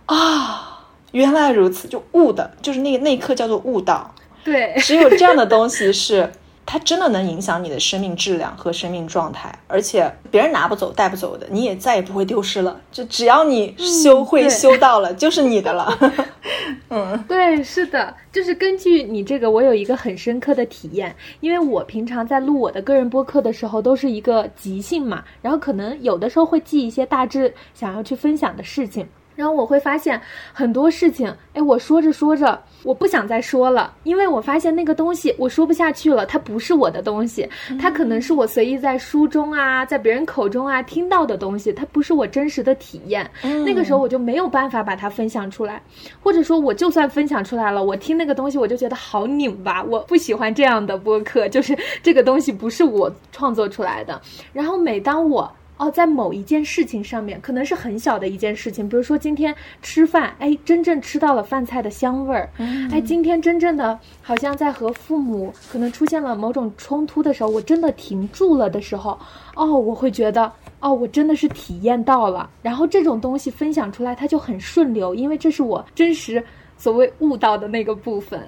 [0.06, 0.67] 啊，
[1.12, 4.14] 原来如此，就悟的，就是那个那一刻叫做悟道。
[4.44, 6.30] 对， 只有这样的东西是
[6.64, 12.78] 它真的能影响你的生命质量和生命状态，而且别人拿不走、带不走的，你也再也不会丢失了。
[12.92, 15.98] 就只要你修会对修到了，就是你的了。
[16.90, 29.06] 嗯对，是的，就是根据你这个，我有一个很深刻的体验，因为我平常在录我的个人播客的时候，都是一个即兴嘛，然后可能有的时候会记一些大致想要去分享的事情。
[29.38, 30.20] 然后我会发现
[30.52, 37.48] 很多事情，哎，我说着说着，我不想再说了，因为我发现那个东西我说不下去了，它不是我的东西，
[37.80, 43.30] 它可能是我随意在书中啊，在别人口中啊听到的东西，它不是我真实的体验。
[43.64, 45.80] 那个时候我就没有办法把它分享出来，
[46.20, 54.20] 或者说我就算分享出来了，我听那个东西我就觉得好拧巴，我不喜欢这样的播客，就是这个东西不是我创作出来的。
[54.52, 55.48] 然后每当我
[55.78, 62.50] 哦，在某一件事情上面，可能是很小的一件事情，比如说今天吃饭，哎，真正吃到了饭菜的香味儿，
[62.90, 69.18] 哎，今天真正的好像在和父母可能出现了某种冲突的时候，我真的停住了的时候，
[69.54, 76.42] 哦，我会觉得，哦，我真的是体验到了，然后这种东西分享出来，它就很顺流，因为这是我真实
[76.76, 78.40] 所谓悟到的那个部分。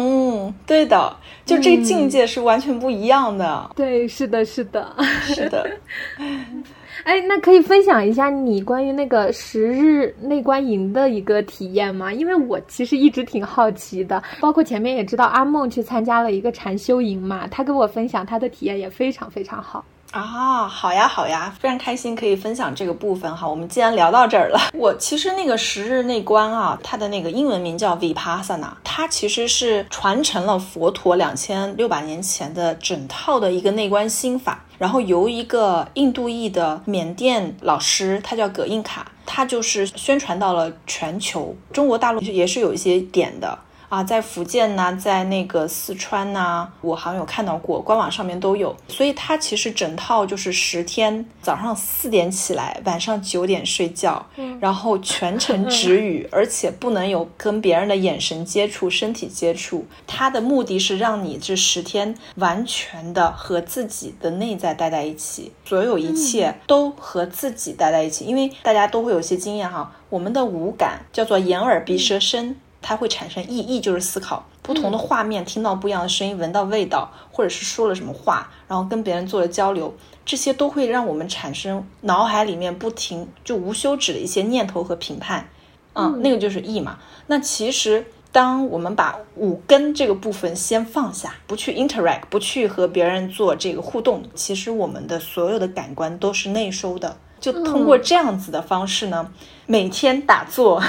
[0.00, 3.70] 嗯，对的，就这个境界是完全不一样的。
[3.76, 4.96] 对，是的，是的。
[5.24, 5.68] 是的，
[7.04, 12.12] 哎，那可以分享一下你关于那个十日内观营的一个体验吗？
[12.12, 19.84] 因为我其实一直挺好奇的，包括前面也知道阿梦去参加了一个禅修营嘛，他跟我分享他的体验也非常非常好。
[20.10, 23.48] 啊，好呀，好呀，非常开心可以分享这个部分哈。
[23.48, 43.56] 我们既然聊到这儿了， 我其实那个十日内观啊，它的那个英文名叫 Vipassana，它其实是传承了佛陀两千六百年前的整套的一个内观心法，然后由一个印度裔的缅甸老师，他叫葛印卡，他就是宣传到了全球，中国大陆也是有一些点的。
[43.90, 48.74] 啊，在福建呐、在那个四川呐、我好像有看到过，官网上面都有。
[48.86, 54.24] 所以它其实整套就是十天，早上四点起来，晚上九点睡觉，
[54.60, 59.84] 然后全程止语，而且不能有跟别人的眼神接触、身体接触。
[60.06, 68.24] 它的目的是让你这十天完全的和自己的内在待在一起，所有一切都和自己待在一起。
[68.24, 72.54] 因为大家都会有一些经验哈，我们的五感叫做眼耳鼻舌身。
[72.82, 85.48] 它会产生意，义就是思考不同的画面，听到不一样的声音，闻到味道，或者是说了什么话，然后跟别人做了交流，这些都会让我们产生脑海里面不停就无休止的一些念头和评判，
[85.94, 86.98] 嗯，那个就是意嘛。
[87.26, 97.16] 那其实当我们把五根这个部分先放下，不去 interact，不去和别人做这个互动，其实我们的所有的感官都是内收的。
[97.40, 99.32] 就通过这样子的方式呢，
[99.66, 100.82] 每天打坐。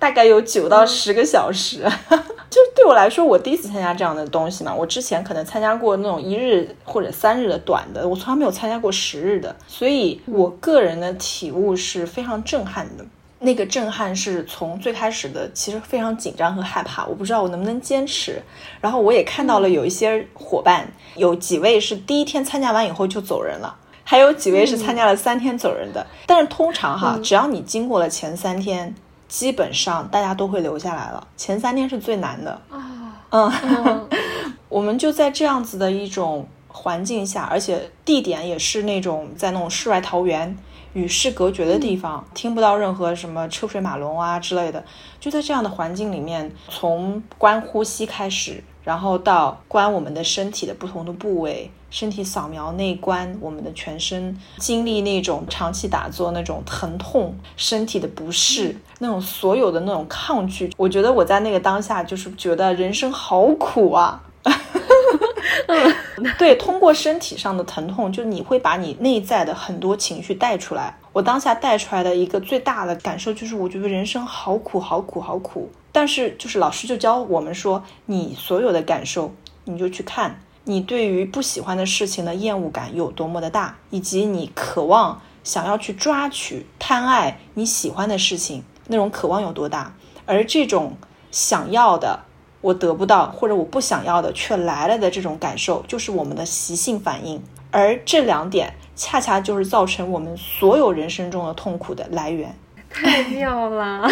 [0.00, 1.84] 大概有九到十个小时，
[2.50, 4.74] 就对我来说，我第一次参加这样的东西嘛。
[4.74, 13.04] 我之前可能参加过那种一日或者三日的短的，我从来没有参加过十日的，所以我个人的体悟是非常震撼的。
[13.42, 18.42] 那个震撼是从最开始的，其实非常紧张和害怕，我不知道我能不能坚持。
[18.80, 23.76] 然后我也看到了有一些伙伴，有几位是第一天参加完以后就走人了。
[24.02, 28.94] 还有几位是参加了三天走人的，但是通常哈，只要你经过了前三天，
[29.30, 31.26] 基本上大家都会留下来了。
[31.36, 34.08] 前三天是最难的啊，嗯，
[34.68, 40.58] 我们就在这样子的一种环境下，而且地点也是那种在那种世外桃源、
[40.94, 44.84] 与世隔绝的地方，听不到任何什么车水马龙啊之类的。
[45.20, 51.70] 就在这样的环境里面，从观呼吸开始，然后到观我们的身体的不同的部位。
[51.90, 64.20] 身体扫描内观，我们的全身经历那种长期打坐那种疼痛、身体的不适，那种所有的那种抗拒，我觉得我在那个当下就是觉得人生好苦啊。
[66.36, 70.96] 对，通过身体上的疼痛，就你会把你内在的很多情绪带出来。
[71.12, 75.70] 我当下带出来的一个最大的感受就是，我觉得人生好苦，好苦，好苦。
[75.92, 80.40] 但是就是老师就教我们说，你所有的感受，你就去看。
[80.64, 89.94] 你对于不喜欢的事情的厌恶感有多么的大，以及你渴望想要去抓取、贪爱你喜欢的事情那种渴望有多大？
[90.26, 90.96] 而这种
[91.32, 92.20] 想要的
[92.60, 97.42] 我得不到，或者我不想要的却来了的这种感受，就是我们的习性反应。
[97.72, 102.54] 而这两点恰恰就是造成我们所有人生中的痛苦的来源。
[102.90, 104.08] 太妙了。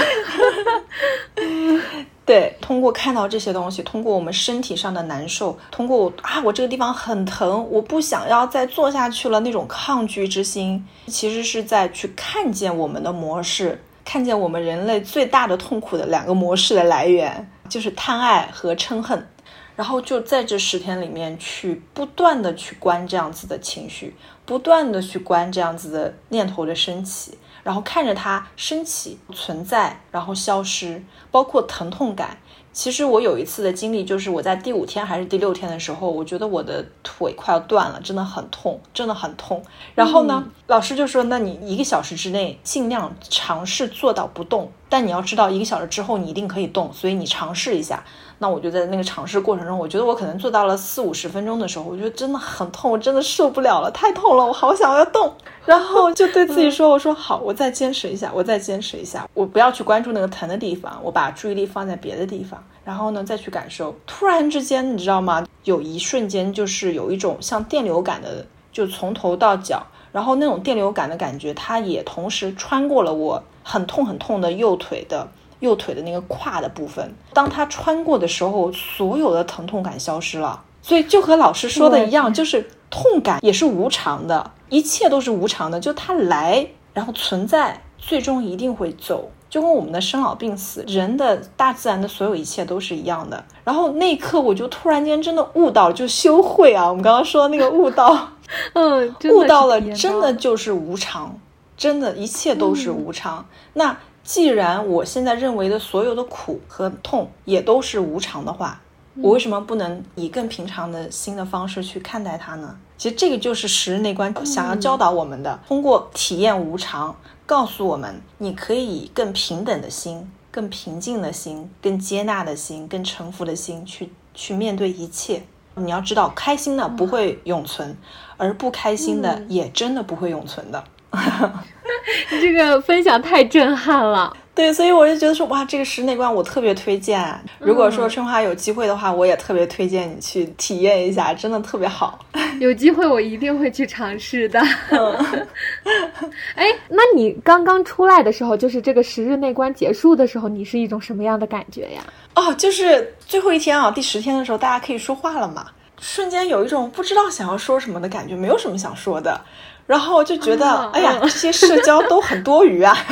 [2.24, 19.26] 对，通过看到这些东西，通过我们身体上的难受，通过我啊，我这个地方很疼，我不想要再做下去了，那种抗拒之心，其实是在去看见我们的模式，看见我们人类最大的痛苦的两个模式的来源，就是贪爱和嗔恨。
[19.74, 24.14] 然后就在这十天里面去不断的去关这样子的情绪，
[24.44, 27.38] 不断的去关这样子的念头的升起，
[27.69, 32.38] 然后看着它升起、存在，然后消失，包括疼痛感。
[32.73, 39.62] 其实我有一次的经历，就是我在第五天还是第六天的时候，我觉得我的腿快要断了，真的很痛，真的很痛。
[39.94, 48.02] 然后呢，老师就说：“那你一个小时之内尽量尝试做到不动，但你要知道一个小时之后你一定可以动，所以你尝试一下。”
[48.40, 55.32] 那我就在那个尝试过程中，我觉得我可能做到了四五十分钟的时候，我觉得真的很痛，我真的受不了了，太痛了，我好想要动。
[55.64, 63.94] 然后就对自己说：“我说好，我再坚持一下，我再坚持一下，我不要去关注那个疼的地方，我把注意力放在别的地方，然后呢再去感受。
[64.06, 65.44] 突然之间，你知道吗？
[65.64, 75.28] 有一瞬间就是有一种像电流感的，就从头到脚，然后那种电流感的感觉，它也同时穿过了我很痛很痛的右腿的。”
[75.61, 80.63] 右腿的那个胯的部分，当它穿过的时候，所有的疼痛感消失了。
[80.81, 85.79] 所以就和老师说的一样，就是痛感也是无常的，一切都是无常的。
[85.79, 89.31] 就它来，然后存在，最终一定会走。
[89.50, 93.44] 就跟我们的生老病死，人的大自然的所有一切都是一样的。
[93.65, 98.29] 然后那一刻，我就突然间真的悟到，就修会啊，我们刚刚说的那个悟到，
[98.75, 101.38] 嗯，悟到了，真的就是无常，
[101.77, 103.44] 真的，一切都是无常。
[103.75, 103.94] 那。
[104.29, 108.79] 既然我现在认为的所有的苦和痛也都是无常的话，
[109.22, 112.79] 我为什么不能以更平常的新的方式去看待它呢？
[112.98, 117.16] 其实这个就是十日内观想要教导我们的，通过体验无常，
[117.46, 125.42] 告诉我们你可以以更平等的心、更平静的心、更接纳的心、更臣服的心去去面对一切。
[125.74, 127.96] 你要知道，开心的不会永存，
[128.37, 130.85] 而不开心的也真的不会永存的。
[132.31, 137.23] 你这个分享太震撼了，对，所以我就觉得说，哇，这个室内观我特别推荐。
[137.59, 142.19] 如果说春花有机会的话，我也特别推荐你去体验一下，真的特别好。
[142.61, 144.61] 有机会我一定会去尝试的。
[146.54, 152.02] 哎，那你刚刚出来的时候，就是这个十日内观结束的时候，你是一种什么样的感觉呀？
[152.35, 155.67] 哦，就是最后一天啊，第十天的时候，大家可以说话了嘛，
[156.00, 159.40] 瞬间有一种不知道想要说什么的感觉，没有什么想说的。
[159.88, 162.94] 然后就觉得，哎呀，这些社交都很多余啊！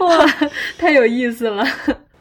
[0.00, 0.26] 哇，
[0.76, 1.64] 太有意思了。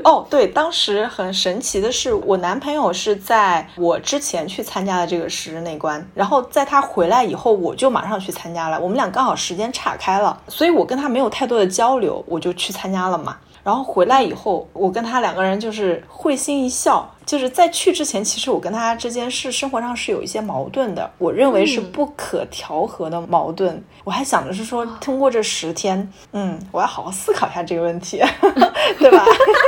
[0.04, 8.80] 哦，对，当时很神奇的是，我男朋友是在我之前去参加的这个十日内观，然后在他回来以后，我就马上去参加了。
[8.80, 13.36] 我们俩刚好时间岔开了，所以我跟他没有太多的交流，我就去参加了嘛。
[13.64, 17.10] 然后回来以后，我跟他两个人就是会心一笑。
[17.26, 23.84] 就是在去之前，其实我跟他之间是生活上是有一些矛盾的，我认为是不可调和的矛盾。
[24.04, 28.20] 我还想着是说， 通过这十天，嗯，我要好好思考一下这个问题，
[28.98, 29.24] 对吧？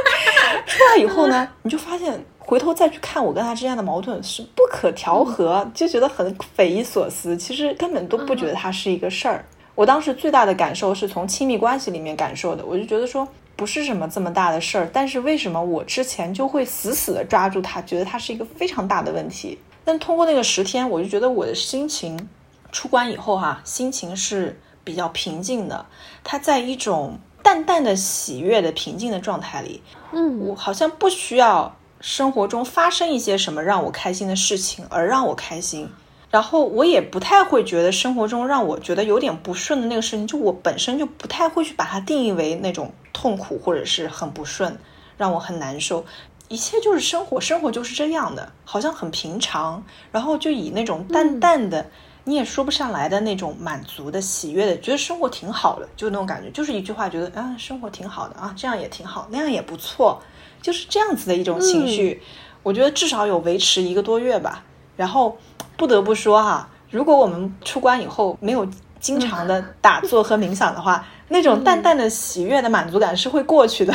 [0.66, 7.38] 出来以后呢，你就发现回头再去看我跟他之间的矛盾是不可调和，就觉得很匪夷所思。
[7.38, 9.46] 其实根本都不觉得它是一个事儿。
[9.76, 13.28] 我当时最大的感受是从亲密关系里面感受的，我就觉得说。
[13.62, 19.56] 不是什么这么大的事儿，但是为什么我之前就会死死的抓住它，觉得它是一个非常大的问题？
[19.86, 22.28] 但通过那个十天，我就觉得我的心情
[22.72, 25.86] 出关以后哈，心情是比较平静的，
[26.24, 29.84] 它在一种淡淡的喜悦的平静的状态里。
[30.12, 35.88] 嗯，我好像不需要生活中发生一些什么让我开心的事情而让我开心。
[36.32, 44.78] 然后我也不太会觉得生活中让我觉得有点不顺的那个事情，就我本身就不太会去把它定义为那种痛苦或者是很不顺，
[45.18, 46.06] 让我很难受。
[46.48, 49.84] 一切就是生活，生活就是这样的，好像很平常。
[50.12, 51.86] 然后就以那种淡淡的，
[52.24, 60.22] 你也说不上来的那种满足的、喜悦的，觉得生活挺好的，就那种感觉，就是一句话，觉得啊，生活挺好的啊，这样也挺好，那样也不错，
[60.62, 62.22] 就是这样子的一种情绪。
[62.64, 64.64] 我觉得至少有维持一个多月吧，
[64.96, 65.38] 然后。
[65.82, 68.68] 不得不说哈，如果我们出关以后没有
[69.00, 73.92] 经常的打坐和冥想的话，那种淡淡的喜悦的满足感是会过去的。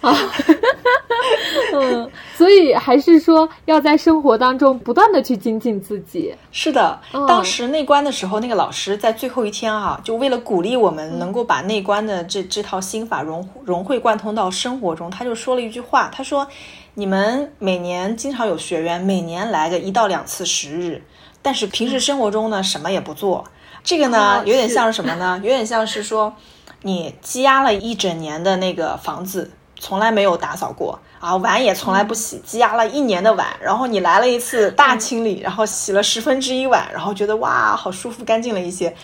[0.00, 0.14] 啊，
[1.74, 6.32] 嗯，所以还是说要在生活当中不断的去精进自己。
[6.52, 16.46] 是的，当时内观的时候，那个老师在最后一天啊，就为了鼓励我们能够把内观的这这套心法融融会贯通到生活中，他就说了一句话，他说。
[16.94, 21.02] 你们每年经常有学员，每年来个一到两次十日，
[21.40, 23.46] 但是平时生活中呢，什么也不做。
[23.82, 25.40] 这个呢，有点像是什么呢？
[25.42, 26.36] 有点像是说，
[26.82, 38.94] 你积压了一整年的那个房子，从来没有打扫过啊，碗也从来不洗，积压了一年的碗，然后你来了一次大清理，然后洗了十分之一碗，然后觉得哇，好舒服，干净了一些。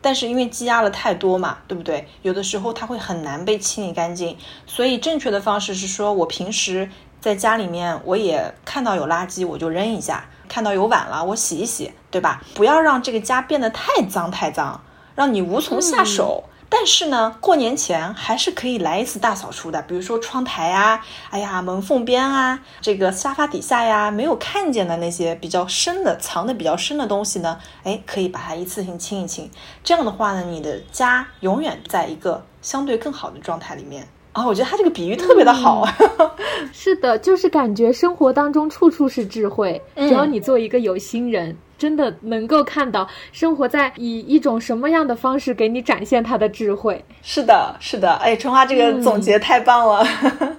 [0.00, 2.06] 但是因为积压了太多嘛，对不对？
[2.22, 6.88] 有的时候它会很难被清理干净，所以正确的方式是说，我平时
[7.20, 12.42] 在家里面，我也看到有垃圾我就扔一下，看到有碗了我洗一洗，对吧？
[12.54, 14.80] 不要让这个家变得太脏太脏，
[15.14, 16.44] 让你无从下手。
[16.70, 29.50] 但是呢，过年前还是可以来一次大扫除的，比如说窗台啊，哎呀，门缝边啊，这个沙发底下呀，没有看见的那些比较深的、藏的比较深的东西呢，哎，可以把它一次性清一清。
[29.82, 34.46] 这样的话呢，你的家永远在一个相对更好的状态里面啊。
[34.46, 35.86] 我觉得他这个比喻特别的好。
[36.72, 41.56] 是的，就是感觉生活当中处处是智慧，只要你做一个有心人。
[41.78, 47.00] 真的能够看到生活在以一种什么样的方式给你展现他的智慧。
[47.22, 50.04] 是的，是的，哎，春花这个总结太棒了。
[50.32, 50.56] 嗯，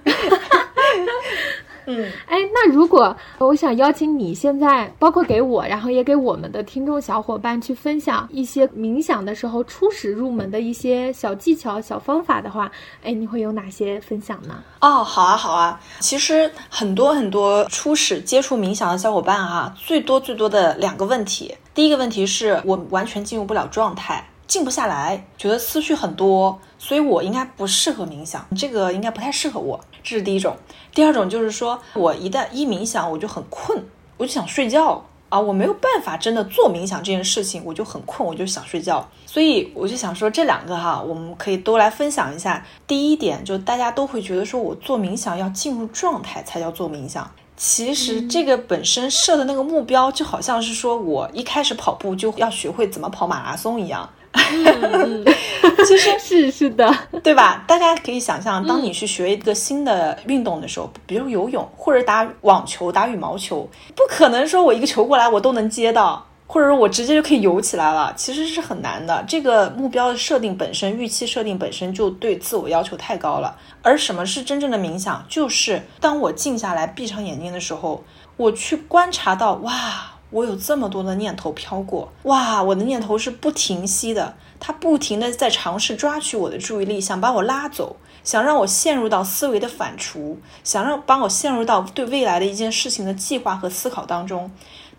[2.26, 12.70] 哎，那如果我想邀请你现在，包括给我，然后也给我们的听众小伙伴去分享一些冥想的时候初始入门的一些小技巧、小方法的话，
[13.02, 14.62] 哎，你会有哪些分享呢？
[14.80, 15.80] 哦，好啊，好啊。
[16.00, 24.24] 其实很多很多初始接触冥想的小伙伴啊，最多最多的两个问题，第一个问题是我完全进入不了状态。
[24.50, 30.56] 静不下来，觉得思绪很多，所以我应该不适合冥想，这个应该不太适合我，这是第一种。
[30.92, 33.80] 第二种就是说我一旦一冥想，我就很困，
[34.16, 39.08] 我就想睡觉啊，我没有办法真的做冥想这件事情，我就很困，我就想睡觉。
[39.24, 42.66] 所以我就想说这两个哈，我们可以都来分享一下。
[42.88, 47.30] 第一点，就大家都会觉得说我做冥想要进入状态才叫做冥想。
[47.56, 54.10] 其实这个本身设的那个目标，就好像是说我一开始跑步就要学会怎么跑马拉松一样。
[54.32, 57.64] 其实 是是的，对吧？
[57.66, 69.24] 大家可以想象，当你去学一个新的运动的时候，比如游泳或者打网球、打羽毛球，不可能说我一个球过来我都能接到，或者说我直接就可以游起来了，其实是很难的。
[69.26, 73.56] 这个目标的设定本身，预期设定本身就对自我要求太高了。
[73.82, 75.24] 而什么是真正的冥想？
[75.28, 78.04] 就是当我静下来、闭上眼睛的时候，
[78.36, 94.50] 我去观察到，哇，我有这么多的念头飘过，哇，我的念头是不停息的，它不停的在尝试抓取我的注意力，想把我拉走，想让我陷入到思维的反刍，想让把我陷入到对未来的一件事情的计划和思考当中。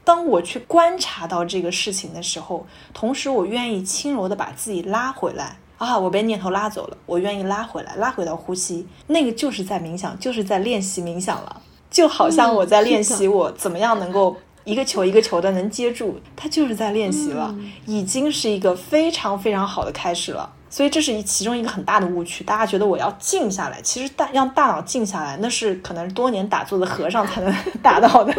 [0.04, 5.58] 当我去观察到这个事情的时候，同时我愿意轻柔的把自己拉回来。
[5.78, 11.60] 啊，我被念头拉走了，我愿意拉回来，拉回到呼吸，那个就是在冥想，就是在练习冥想了，
[11.90, 17.56] 就好像我在练习我怎么样能够一个球一个球的能接住，他就是在练习了，
[17.86, 20.52] 已经是一个非常非常好的开始了。
[20.70, 27.54] 所以这是一其中一个很大的误区，大家觉得我要静下来，其实大让大脑静下来，那是可能多年打坐的和尚才能
[27.84, 28.34] 达到的。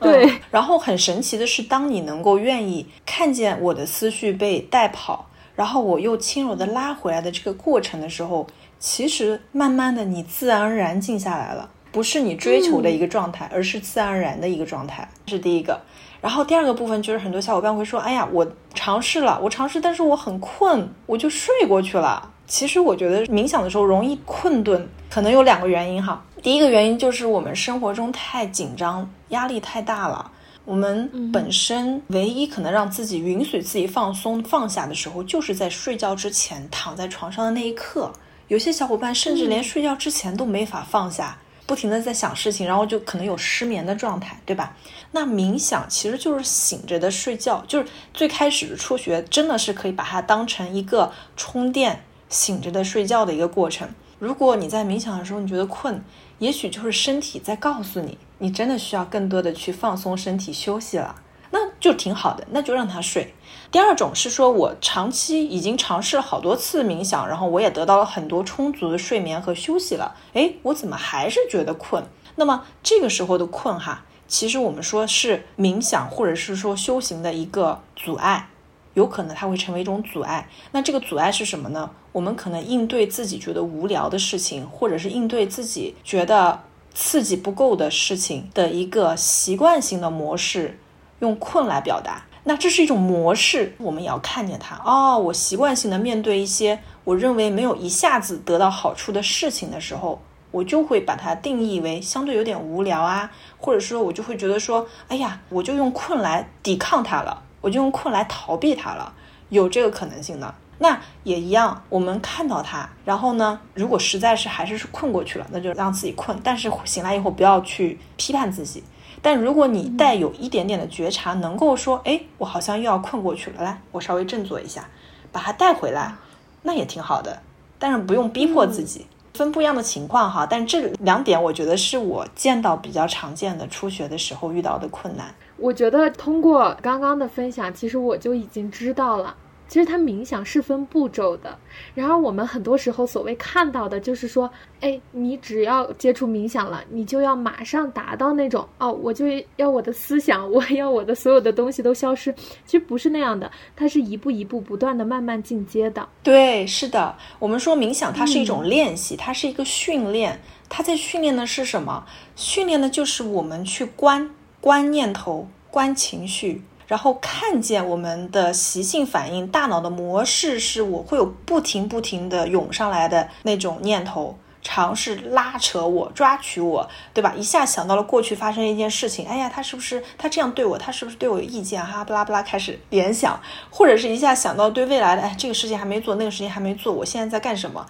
[0.00, 5.28] 对，然后很神奇的是，当你能够愿意看见我的思绪被带跑。
[5.54, 8.46] 然后我又轻柔的拉回来的这个过程的时候，
[8.78, 15.80] 其实慢慢的你自然而然静下来了，不是你追求的一个状态，而是自然而然的一个状态，这是第一个。
[16.20, 22.30] 然后第二个部分就是很多小伙伴会说，哎呀，我尝试了，我尝试，但是我很困，我就睡过去了。
[22.46, 26.24] 其实我觉得冥想的时候容易困顿，可能有两个原因哈。
[26.42, 30.30] 第一个原因就是我们生活中太紧张，压力太大了。
[30.64, 38.12] 我们本身唯一可能让自己允许自己放松放下的时候，就是在睡觉之前躺在床上的那一刻。
[38.46, 41.36] 有些小伙伴甚至连睡觉之前都没法放下，
[41.72, 44.76] 不停的在想事情，然后就可能有失眠的状态，对吧？
[45.12, 53.88] 那冥想其实就是醒着的睡觉，就是最开始的初学真的是可以把它当成一个充电、醒着的睡觉的一个过程。
[54.18, 56.04] 如果你在冥想的时候你觉得困，
[56.40, 58.18] 也许就是身体在告诉你。
[58.36, 61.22] 你真的需要更多的去放松身体休息了，
[61.52, 63.32] 那就挺好的，那就让他睡。
[63.70, 72.04] 第二种是说，我长期已经尝试了好多次冥想，然后我也得到了很多充足的睡眠和休息了，诶，我怎么还是觉得困？
[72.34, 78.48] 那么这个时候的困哈，其实我们说是冥想或者是说修行的一个阻碍，
[78.94, 80.48] 有可能它会成为一种阻碍。
[80.72, 81.90] 那这个阻碍是什么呢？
[82.12, 86.60] 我们可能应对自己觉得无聊的事情，或者是应对自己觉得。
[86.94, 90.78] 刺激不够的事情的一个习惯性的模式，
[91.22, 92.22] 用困来表达。
[92.44, 94.76] 那这是一种模式，我们也要看见它。
[94.84, 100.20] 哦，我习惯性的面对一些我认为没有一下子得到好处的事情的时候，
[100.50, 109.14] 我就会把它定义为相对有点无聊啊，或者说，我就会觉得说，哎呀，我就用困来抵抗它了，我就用困来逃避它了，
[109.50, 110.52] 有这个可能性的。
[110.78, 116.36] 那也一样，我们看到它，然后呢，如果实在是还是是困过去了，那就让自己困。
[116.42, 118.82] 但是醒来以后不要去批判自己。
[119.22, 124.88] 但如果你带有一点点的觉察，能够说，哎，我好像又要困过去了，来，我稍微振作一下，
[125.30, 126.16] 把它带回来，
[126.62, 127.40] 那也挺好的。
[127.78, 130.44] 但是不用逼迫自己，分不一样的情况哈。
[130.44, 135.32] 但这两点，我觉得是我见到比较常见的初学的时候遇到的困难。
[135.56, 139.36] 我觉得通过刚刚的分享，其实我就已经知道了。
[139.72, 141.58] 其实它冥想是分步骤的，
[141.94, 144.50] 然而我们很多时候所谓看到的就是说，
[144.80, 149.24] 哎，你只要接触冥想了，你就要马上达到那种哦，我就
[149.56, 152.30] 要我的思想，我要我的所有的东西都消失。
[152.66, 156.06] 其实不是那样的，它是一步一步不断的慢慢进阶的。
[156.22, 162.04] 对，是的，我们说冥想它是一种练习，它是一个训练，它在训练的是什么？
[162.36, 164.28] 训练的就是我们去观
[164.60, 166.60] 观念头、观情绪。
[166.92, 177.32] 然后看见我们的习性反应，大脑的模式是我会有不停不停的涌上来的那种念头，尝试拉扯我、抓取我，对吧？
[177.34, 180.76] 一下想到了过去发生一件事情，哎呀，他是不是他这样对我？
[180.76, 181.82] 他是不是对我有意见？
[181.82, 183.40] 哈，巴拉巴拉开始联想，
[183.70, 187.86] 或者是一下想到对未来的，哎，这个事情还没做，那个事情还没做，我现在在干什么？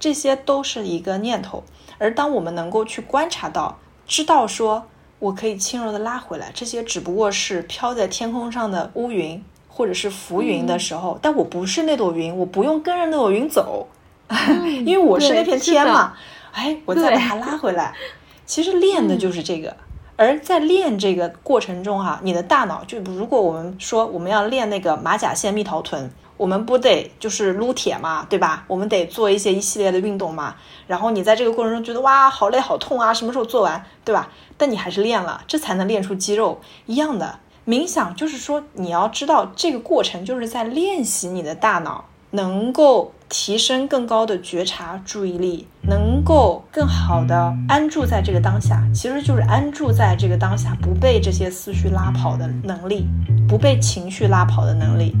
[0.00, 1.62] 这些都是一个念头。
[1.98, 3.78] 而当我们能够去观察到，
[4.08, 4.88] 知道说。
[5.20, 13.86] 我可以轻柔的拉回来，这些只不过是飘在天空上的乌云或者是浮云的时候，但我不是那朵云，我不用跟着那朵云走，
[14.84, 16.14] 因为我是那片天嘛。
[16.52, 17.94] 哎，我再把它拉回来。
[18.44, 19.76] 其实练的就是这个，
[20.16, 26.10] 而在练这个过程中哈，你的大脑就如果我们说我们要练那个马甲线蜜桃臀。
[26.40, 28.64] 我们不得就是撸铁嘛，对吧？
[28.66, 30.54] 我们得做一些一系列的运动嘛。
[30.86, 34.30] 然后你在这个过程中觉得哇，好累好痛啊，什么时候做完，对吧？
[34.56, 37.40] 但你还是练了，这才能练出肌肉一样的。
[37.66, 53.06] 冥想就是说，你要知道这个过程就是在练习你的大脑，能够提升更高的觉察注意力，能够更好的安住在这个当下，其实就是安住在这个当下，不被这些思绪拉跑的能力，
[53.46, 55.14] 不被情绪拉跑的能力。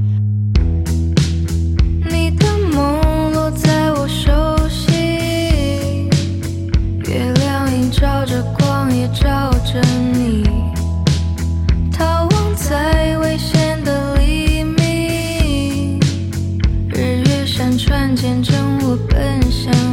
[3.62, 6.08] 在我手心，
[7.06, 9.80] 月亮映照着光，也照着
[10.12, 10.44] 你，
[11.92, 16.00] 逃亡在危险的黎明，
[16.88, 19.89] 日月山川见证我奔向你。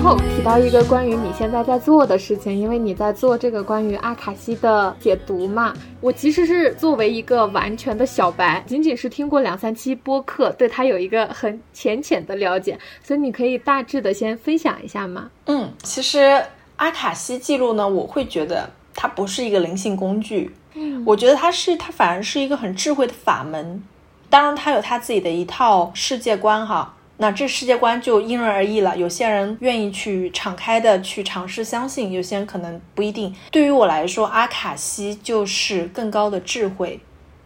[0.00, 5.74] 后提到一个关于你现在在做的事情，因为你在做这个关于阿卡西的解读嘛。
[6.00, 15.30] 我其实是作为一个完全的小白，仅仅是听过两三期播客，对它有一个很浅浅的了解，所以你可以大致的先分享一下吗？
[15.44, 16.42] 嗯，其实
[16.76, 23.82] 阿卡西记录呢，我会觉得它不是一个灵性工具，嗯，我觉得它是它反而是一个很智慧的法门，
[24.30, 26.94] 当然它有它自己的一套世界观哈。
[27.22, 33.34] 那这世界观就因人而异了，有些人愿意去敞开的去尝试相信，有些人可能不一定。
[33.50, 36.98] 对于我来说，阿卡西就是更高的智慧，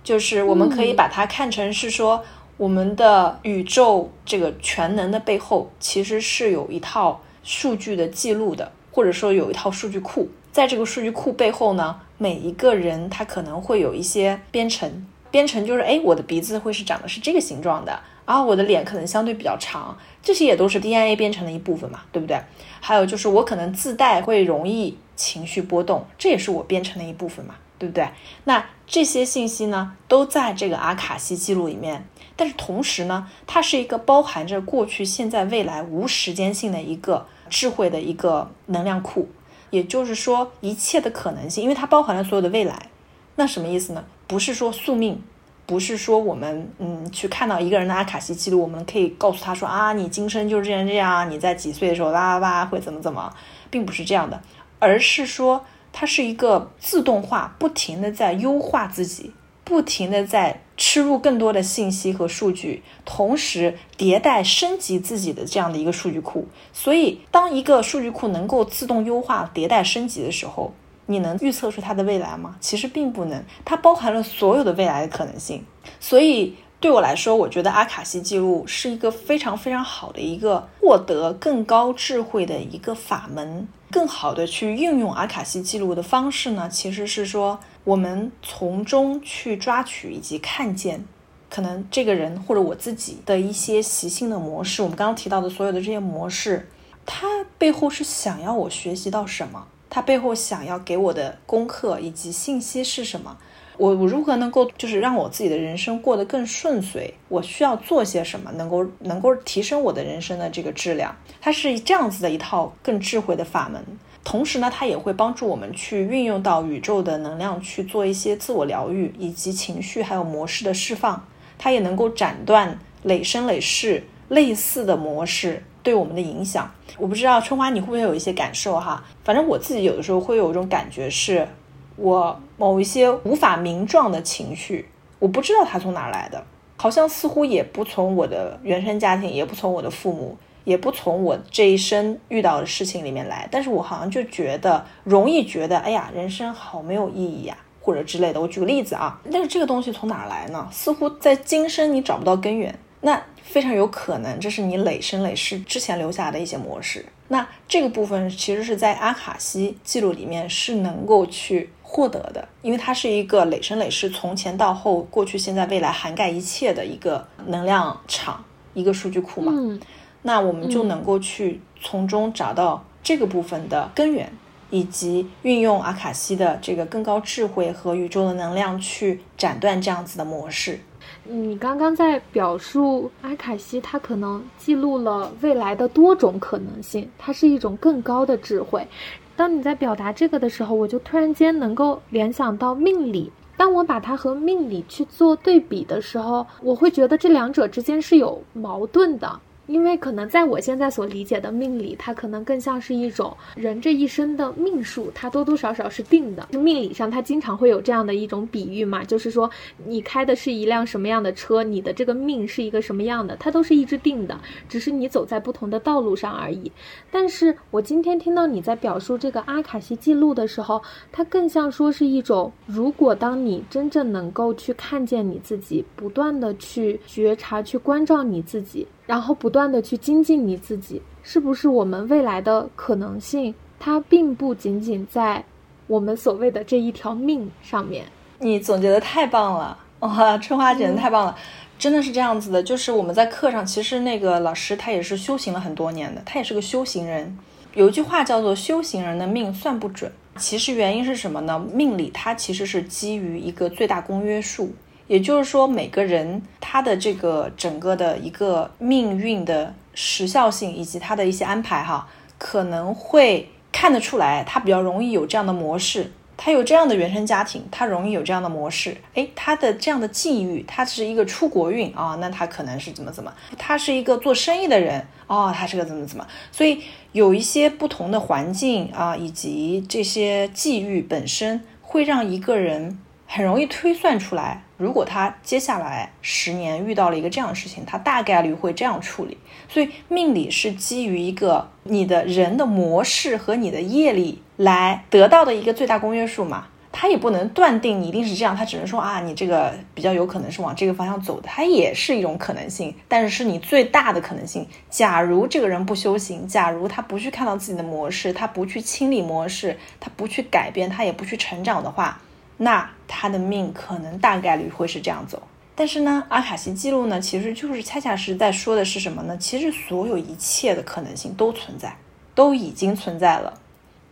[0.04, 2.22] 就是我们可以把它看成是说，
[2.56, 10.28] 我们的宇宙这个全能的背后，其实是有一套数据的记录的，或者说有一套数据库。
[10.52, 17.98] 在这个数据库背后呢，每一个人他可能会有一些编程，编程就是哎，我的鼻子会是长的是这个形状的。
[18.24, 22.40] 啊，我的脸可能相对比较长，这些也都是 DNA 编程的一部分嘛，对不对？
[22.80, 28.08] 还有就是我可能自带会容易情绪波动，这也是我编程的一部分嘛，对不对？
[28.44, 32.06] 那这些信息呢，都在这个阿卡西记录里面。
[32.36, 39.28] 但是同时呢，它是一个包含着过去、现在、未来无时间性的一个智慧的一个能量库，
[39.70, 42.88] 也就是说一切的可能性，因为它包含了所有的未来。
[43.36, 44.04] 那什么意思呢？
[44.26, 45.22] 不是说宿命。
[45.66, 53.32] 不是说我们嗯去看到一个人的阿卡西记录，我们可以告诉他说啊，你今生就是这样这样，你在几岁的时候啦啦啦会怎么怎么，
[53.70, 54.42] 并不是这样的，
[54.78, 59.32] 而是说它是一个自动化，不停的在优化自己，
[59.64, 66.46] 不停的在吃入更多的信息和数据，同时迭代升级自己的这样的一个数据库。
[66.74, 70.74] 所以，当一个数据库能够自动优化、迭代升级的时候。
[71.06, 72.56] 你能预测出它的未来吗？
[72.60, 75.64] 其实并不能，它包含了所有的未来的可能性。
[76.00, 83.66] 所以对我来说，我觉得阿卡西记录是一个非常非常好的一个获得更高智慧的一个法门。
[83.90, 91.04] 更好的去运用阿卡西记录的方式呢，其实是说我们从中去抓取以及看见，
[91.48, 94.82] 可能这个人或者我自己的一些习性的模式。
[94.82, 96.68] 我们刚刚提到的所有的这些模式，
[97.06, 99.68] 它背后是想要我学习到什么？
[99.94, 103.36] 它背后想要给我的功课以及信息是什么？
[103.76, 107.14] 我我如何能够就是让我自己的人生过得更顺遂？
[107.28, 111.14] 我需要做些什么能够能够提升我的人生的这个质量？
[111.40, 113.80] 它是这样子的一套更智慧的法门。
[114.24, 121.24] 同时呢，它也会帮助我们去运用到宇宙的能量去做一些自我疗愈，以及情绪还有模式的释放。
[121.56, 126.68] 它也能够斩断累生累世类似的模式对我们的影响。
[126.98, 129.04] 我不知道春花你会不会有一些感受哈？
[129.22, 131.46] 反正我自己有的时候会有一种感觉，是
[131.94, 134.88] 我某一些无法名状的情绪，
[135.20, 136.44] 我不知道它从哪来的，
[136.76, 140.36] 好像似乎也不从我的原生家庭，也不从我的父母。
[140.64, 148.40] 也不从我这一生遇到的事情里面来，但是我好像就觉得容易觉得，哎呀，人生好没有意义呀，或者之类的。
[148.40, 150.66] 我举个例子啊，但是这个东西从哪来呢？
[150.72, 157.04] 似乎在今生你找不到根源，那非常有可能这是你累生累世之前留下的一些模式。
[157.28, 169.52] 那这个部分其实是在阿卡西记录里面是能够去获得的，因为它是一个累生累世从前到后、过去、现在、未来涵盖一切的一个能量场，一个数据库嘛。
[169.54, 169.80] 嗯。
[170.22, 174.32] 那我们就能够去从中找到这个部分的根源，
[174.70, 180.80] 以及运用阿卡西的这个更高智慧和宇宙的能量去斩断这样子的模式。
[181.26, 188.86] 你刚刚在表述阿卡西，它可能记录了未来的多种可能性，它是一种更高的智慧。
[189.34, 193.32] 当你在表达这个的时候，我就突然间能够联想到命理。
[193.56, 199.40] 当我把它和命理去做对比的时候，我会觉得这两者之间是有矛盾的。
[199.66, 206.48] 因为可能在我现在所理解的命理，它可能更像是一种人这一生的命数，它多多少少是定的。
[206.52, 209.50] 命理上它经常会有这样的一种比喻嘛，就是说
[209.86, 214.38] 你开的是一辆什么样的车，你的这个命是一个什么样的，它都是一直定的，
[214.68, 216.70] 只是你走在不同的道路上而已。
[217.10, 228.86] 但是我今天听到你在表述这个阿卡西记录的时候，它更像说是一种，如果当你真正能够去看见你自己，不断的去觉察、去关照你自己。
[229.06, 233.54] 然后不断的去精进你自己，是不是我们未来的可能性？
[233.78, 235.44] 它并不仅仅在
[235.86, 238.06] 我们所谓的这一条命上面。
[238.38, 241.36] 你总结的太棒了，哇，春花简直太棒了，
[241.78, 242.62] 真的是这样子的。
[242.62, 247.36] 就是我们在课上，其实那个老师他也是修行了很多年的，他也是个修行人。
[247.74, 251.58] 有一句话叫做“修行人的命算不准”，其实原因是什么呢？
[251.72, 254.72] 命理它其实是基于一个最大公约数。
[255.06, 268.96] 也就是说，每个人他的这个整个的一个命运的时效性，以及他的一些安排，哈，可能会看得出来，他比较容易有这样的模式，他有这样的原生家庭，他容易有这样的模式。
[269.14, 273.32] 诶，他的这样的际遇，他是一个出国运啊，那他可能是怎么怎么？
[273.58, 276.26] 他是一个做生意的人哦，他是个怎么怎么？
[276.50, 276.82] 所以
[277.12, 284.62] 有一些不同的环境啊，以及这些际遇本身，会让一个人很容易推算出来。
[284.76, 289.38] 如果他接下来十年遇到了一个这样的事情，他大概率会这样处理。
[289.68, 296.66] 所以命理是基于一个你的人的模式和你的业力来得到的一个最大公约数嘛。
[296.96, 304.64] 他也不能断定你一定是这样，他只能说啊，你这个比较有可能是往这个方向走的，它也是一种可能性，但是是你最大的可能性。
[304.90, 312.20] 假如这个人不修行，假如他不去看到自己的模式，他不去清理模式，他不去改变，他也不去成长的话。
[312.56, 315.42] 那他的命可能大概率会是这样走，
[315.74, 319.36] 但是呢，阿卡西记录呢，其实就是恰恰是在说的是什么呢？
[319.38, 321.96] 其实所有一切的可能性都存在，
[322.34, 323.54] 都已经存在了。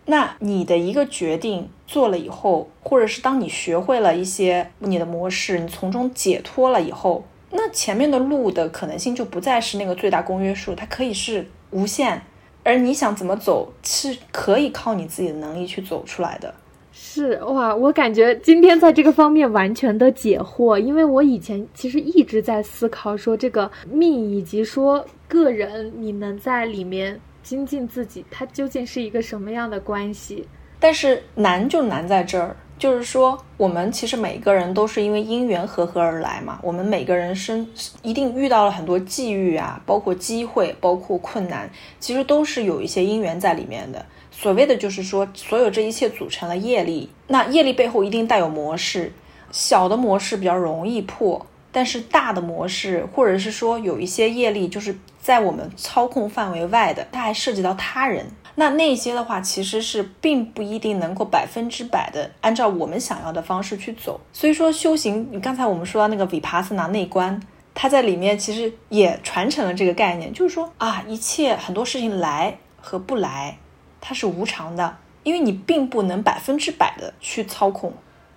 [0.06, 12.20] 那你的一个决定做了以后，或者是当你学会了一些你的模式，你从中解脱了以后，那前面的路的可能性就不再是那个最大公约数，它可以是无限，
[12.64, 16.52] 而你想怎么走，是可以靠你自己的能力去走出来的。
[16.94, 30.46] 是哇，我感觉今天在这个方面完全的解惑，因为我以前其实一直在思考说这个命以及说个人你能在里面精进自己，它究竟是一个什么样的关系？
[30.78, 37.66] 但是难就难在这儿，就是说我们其实每个人都是因为因缘和合而来嘛，我们每个人生
[38.02, 44.04] 一定遇到了很多际遇啊，包括机会，包括困难，其实都是有一些因缘在里面的。
[44.42, 49.12] 所谓的就是说，所有这一切组成了业力，那业力背后一定带有模式，
[49.52, 58.26] 小的模式比较容易破，但是大的模式，或者是说有一些业力就是在我们操控范围外的，它还涉及到他人，
[58.56, 64.20] 那那些的话其实是并不一定能够百分之百的按照我们想要的方式去走。
[64.32, 67.40] 所以说修行，你刚才我们说到那个 vipassana 内观，
[67.74, 73.58] 它在里面其实也传承了这个概念，就是说啊，一切很多事情来和不来。
[74.02, 77.94] 它是无常的，因为你并不能百分之百的去操控，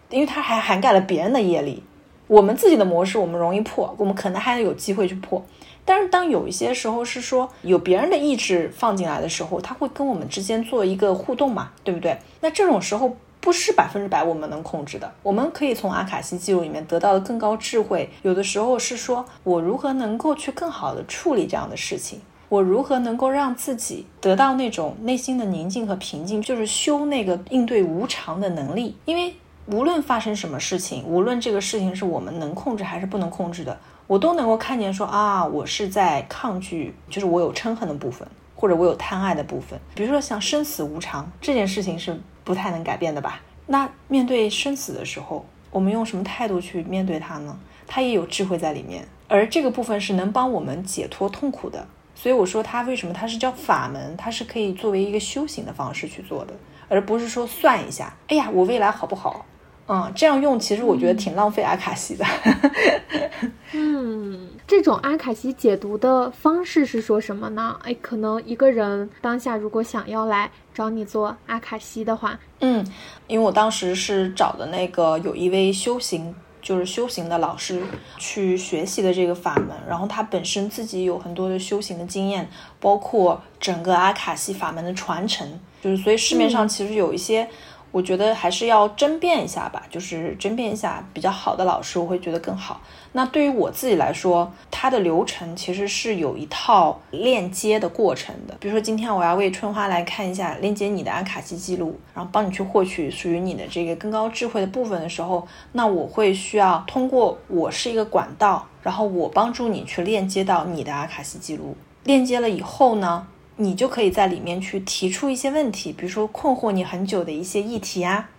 [0.09, 1.83] 因为它还涵盖了别人的业力，
[2.27, 5.43] 我们自己的模式我们容易破，我们可能还有机会去破。
[5.83, 12.17] 但是当有一些时候是说有别人的意志放进来的时候，他会跟我们之间做一个互动嘛，对不对？
[12.41, 22.19] 那这种时候不是百分之百我们能控制的，我们可以从阿卡西记录里面得到的更高智慧，有的时候是说我如何能够去更好的处理这样的事情，
[22.49, 29.33] 我如何能够让自己得到那种内心的宁静和平静，就是修那个应对无常的能力，因为。
[29.67, 33.75] 无论发生什么事情，无论这个事情是我们能控制还是不能控制的，
[34.05, 39.79] 我都能够看见说啊，我是在抗拒，就是我有嗔恨的部分，或者我有贪爱的部分。
[39.95, 43.41] 比如说像生死无常这件事情是不太能改变的吧？
[43.65, 47.57] 那面对生死的时候，我们用什么态度去面对它呢？
[47.87, 51.87] 它也有智慧在里面，而这个部分是能帮我们解脱痛苦的。
[52.15, 56.53] 所以我说它为什么它是叫法门，它是可以作为一个修行的方式去做的，
[56.87, 59.45] 而不是说算一下，哎呀，我未来好不好？
[59.87, 62.25] 嗯，这样用其实我觉得挺浪费阿卡西的。
[63.73, 67.79] 嗯，这种阿卡西解读的方式是说什么呢？
[67.83, 72.83] 哎，可能一个人当下如果想要来找你做阿卡西的话，嗯，
[73.27, 76.33] 因为我当时是找的那个有一位修行，
[76.65, 77.83] 就是修行的老师
[78.17, 82.49] 去学习的这个法门，然后他本身自己有很多的修行的经验，
[82.79, 85.47] 包括整个阿卡西法门的传承，
[85.79, 87.47] 就是所以市面上其实有一些。
[87.95, 92.81] 我觉得还是要争辩一下吧，就是争辩一下比较好的老师，我会觉得更好。
[93.13, 98.57] 那对于我自己来说，它的流程其实是有一套链接的过程的。
[98.59, 111.77] 比如说，今天我要为春花来看一下链接你的阿卡西记录，然后帮你去获取属于你的这个更高智慧的部分的时候，那我会需要通过我是一个管道，然后我帮助你去链接到你的阿卡西记录。
[112.03, 113.25] 链接了以后呢？
[113.57, 118.29] 你就可以在里面去提出一些问题，比如说困惑你很久的一些议题啊，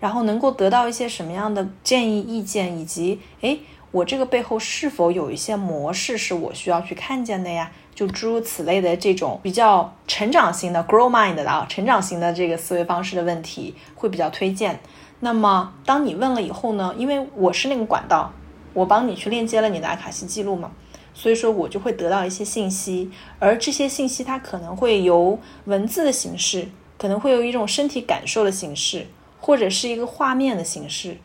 [0.00, 3.60] 然后能够得到一些什么样的建议意见，以及诶，
[3.92, 7.70] 我这个背后是否有一些模式是我需要去看见的呀？
[7.94, 14.80] 就诸如此类的这种比较成长型的 grow mind 的啊，成长型的这个思维方式的问题会比较推荐。
[15.20, 18.32] 那么当你问了以后呢，因为我是那个管道，
[18.72, 20.72] 我帮你去链接了你的阿卡西记录嘛。
[21.14, 26.66] 所以说，我就会得到一些信息，而这些信息它可能会由文字的形式，
[26.98, 29.06] 可能会有一种身体感受的形式，
[29.40, 31.16] 或者是一个画面的形式，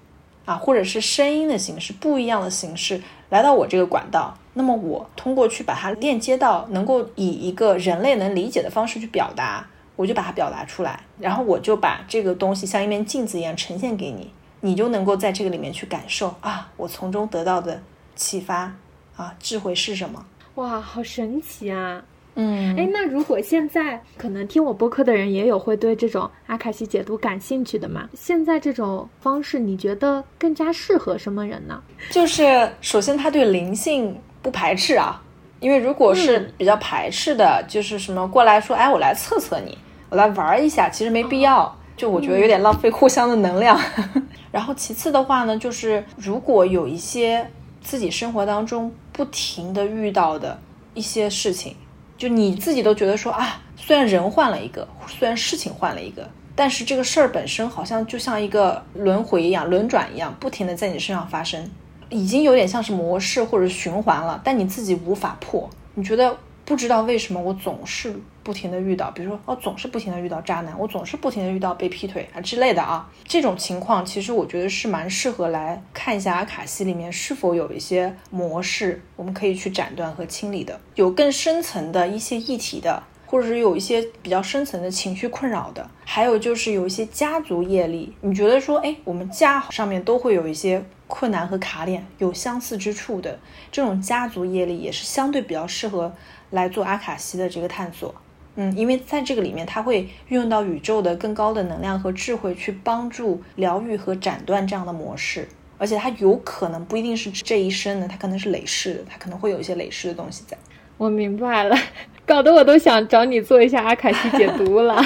[0.45, 4.37] 啊，或者是声音的形式，不一样的形式来到我这个管道。
[4.53, 9.65] 那么我通过去把它链接到能够以一个人类能理解的方式去表达，
[9.95, 14.31] 我就把它表达出来，然后我就把这个东西像一面镜子一样呈现给你，
[14.61, 17.81] 你就能够在这个里面去感受啊，我从中得到的
[18.15, 18.75] 启发。
[19.19, 20.25] 啊，智慧是什么？
[20.55, 22.01] 哇，好神奇啊！
[22.35, 28.07] 嗯，哎，那如果现在可能听我播客的人也有会对这种阿卡西解读感兴趣的嘛？
[28.13, 31.83] 现在这种方式你觉得更加适合什么人呢？
[32.09, 35.21] 就是首先他对灵性不排斥啊，
[35.59, 39.77] 因为如果是比较排斥的，就是什么过来说，哎，我来测测你，
[40.09, 43.77] 我来玩一下，其实没必要，就我觉得有点浪费互相的能量。
[44.49, 47.45] 然后其次的话呢，就是如果有一些
[47.81, 48.91] 自己生活当中。
[49.11, 50.57] 不停的遇到的
[50.93, 51.75] 一些事情，
[52.17, 56.25] 就你自己都觉得说啊，虽然人换了一个，虽然事情换了一个，
[56.55, 61.69] 但是这个事儿本身好像就像一个轮回一样、轮转一样，不停的在你身上发生，
[62.07, 66.37] 已经有点像是模式或者循环了，但你自己无法破，你觉得。
[66.69, 68.13] 不知道为什么我总是
[68.43, 93.39] 不停的遇到，比如说哦，总是不停的遇到渣男，我总是不停的遇到被劈腿啊之类的啊，这种情况其实我觉得是蛮适合来看一下阿卡西里面是否有一些模式，我们可以去斩断和清理的，有更深层的一些议题的，或者是有一些比较深层的情绪困扰的，还有就是有一些家族业力，你觉得说哎，我们家上面都会有一些困难和卡点，有相似之处的
[93.71, 96.13] 这种家族业力也是相对比较适合。
[96.51, 98.13] 来做阿卡西的这个探索，
[98.55, 105.47] 嗯，因为在这个里面，它会运用到宇宙的更高的能量和智慧，去帮助疗愈和斩断这样的模式，
[105.77, 110.57] 而且它有可能不一定是这一生的，它可能是累世的，它可能会有一些累世的东西在。
[110.97, 111.77] 我明白了，
[112.25, 115.01] 搞得我都想找你做一下阿卡西解读了。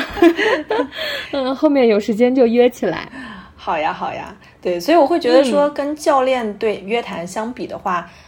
[1.31, 3.07] 嗯，后面有时间就约起来。
[3.55, 8.09] 好呀，好呀，对，所以我会觉得说，跟教练对约谈相比的话。
[8.09, 8.19] 嗯，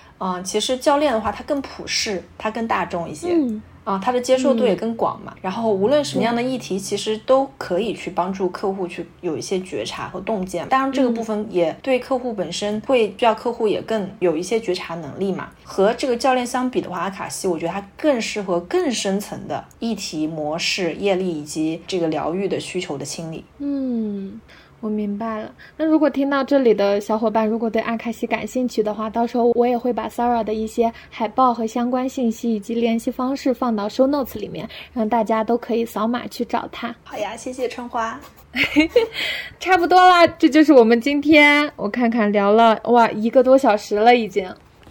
[0.44, 3.36] 其实教练的话，他更普世，他更大众一些，
[3.84, 5.36] 啊，他的接受度也更广嘛。
[5.42, 10.68] 然后无论什么样的议题，其实都可以去帮助客户去有一些觉察和洞见。
[10.70, 15.50] 当然，这个部分也对客户本身会需要客户也更有一些觉察能力嘛。
[15.64, 23.46] 和这个教练相比的话，阿卡西我觉得它更适合更深层的议题模式、业力以及这个疗愈的需求的清理。
[23.60, 24.42] 嗯。
[24.86, 25.52] 我明白了。
[25.76, 36.96] 那如果听到这里的小伙伴，如果对阿卡西感兴趣的话，到时候我也会把 Sarah 的一些海报和相关信息以及联系方式放到 Show Notes 里面，让大家都可以扫码去找他。
[37.04, 38.20] 好呀，谢谢春花。
[39.60, 44.48] 差不多啦，这就是我们今天我看看聊了哇一个多小时了已经。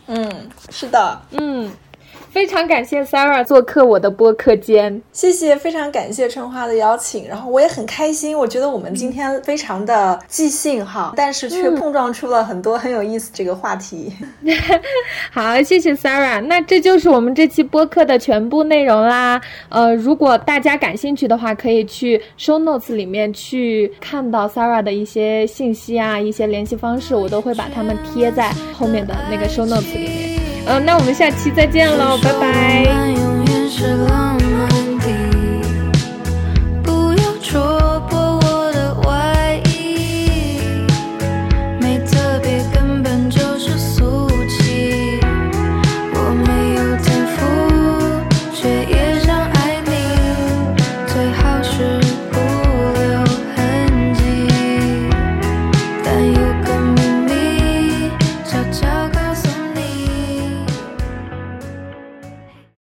[0.08, 0.28] 嗯，
[0.70, 1.70] 是的，嗯。
[2.34, 14.12] 非常感谢 Sarah 做客我的播客间，谢谢，非常感谢春花的邀请，然后我也很开心，我觉得我们今天非常的即兴哈，但是却碰撞出了很多很有意思这个话题。
[15.30, 19.40] 好，谢谢 Sarah，那这就是我们这期播客的全部内容啦。
[19.68, 30.33] 呃，如果大家感兴趣的话，可以去 Show Notes 里面去看到 Sarah 的一些信息啊，一些联系方式，我都会把它们贴在后面的那个 Show Notes 里面。
[30.66, 32.84] 嗯，那我们下期再见喽，拜拜。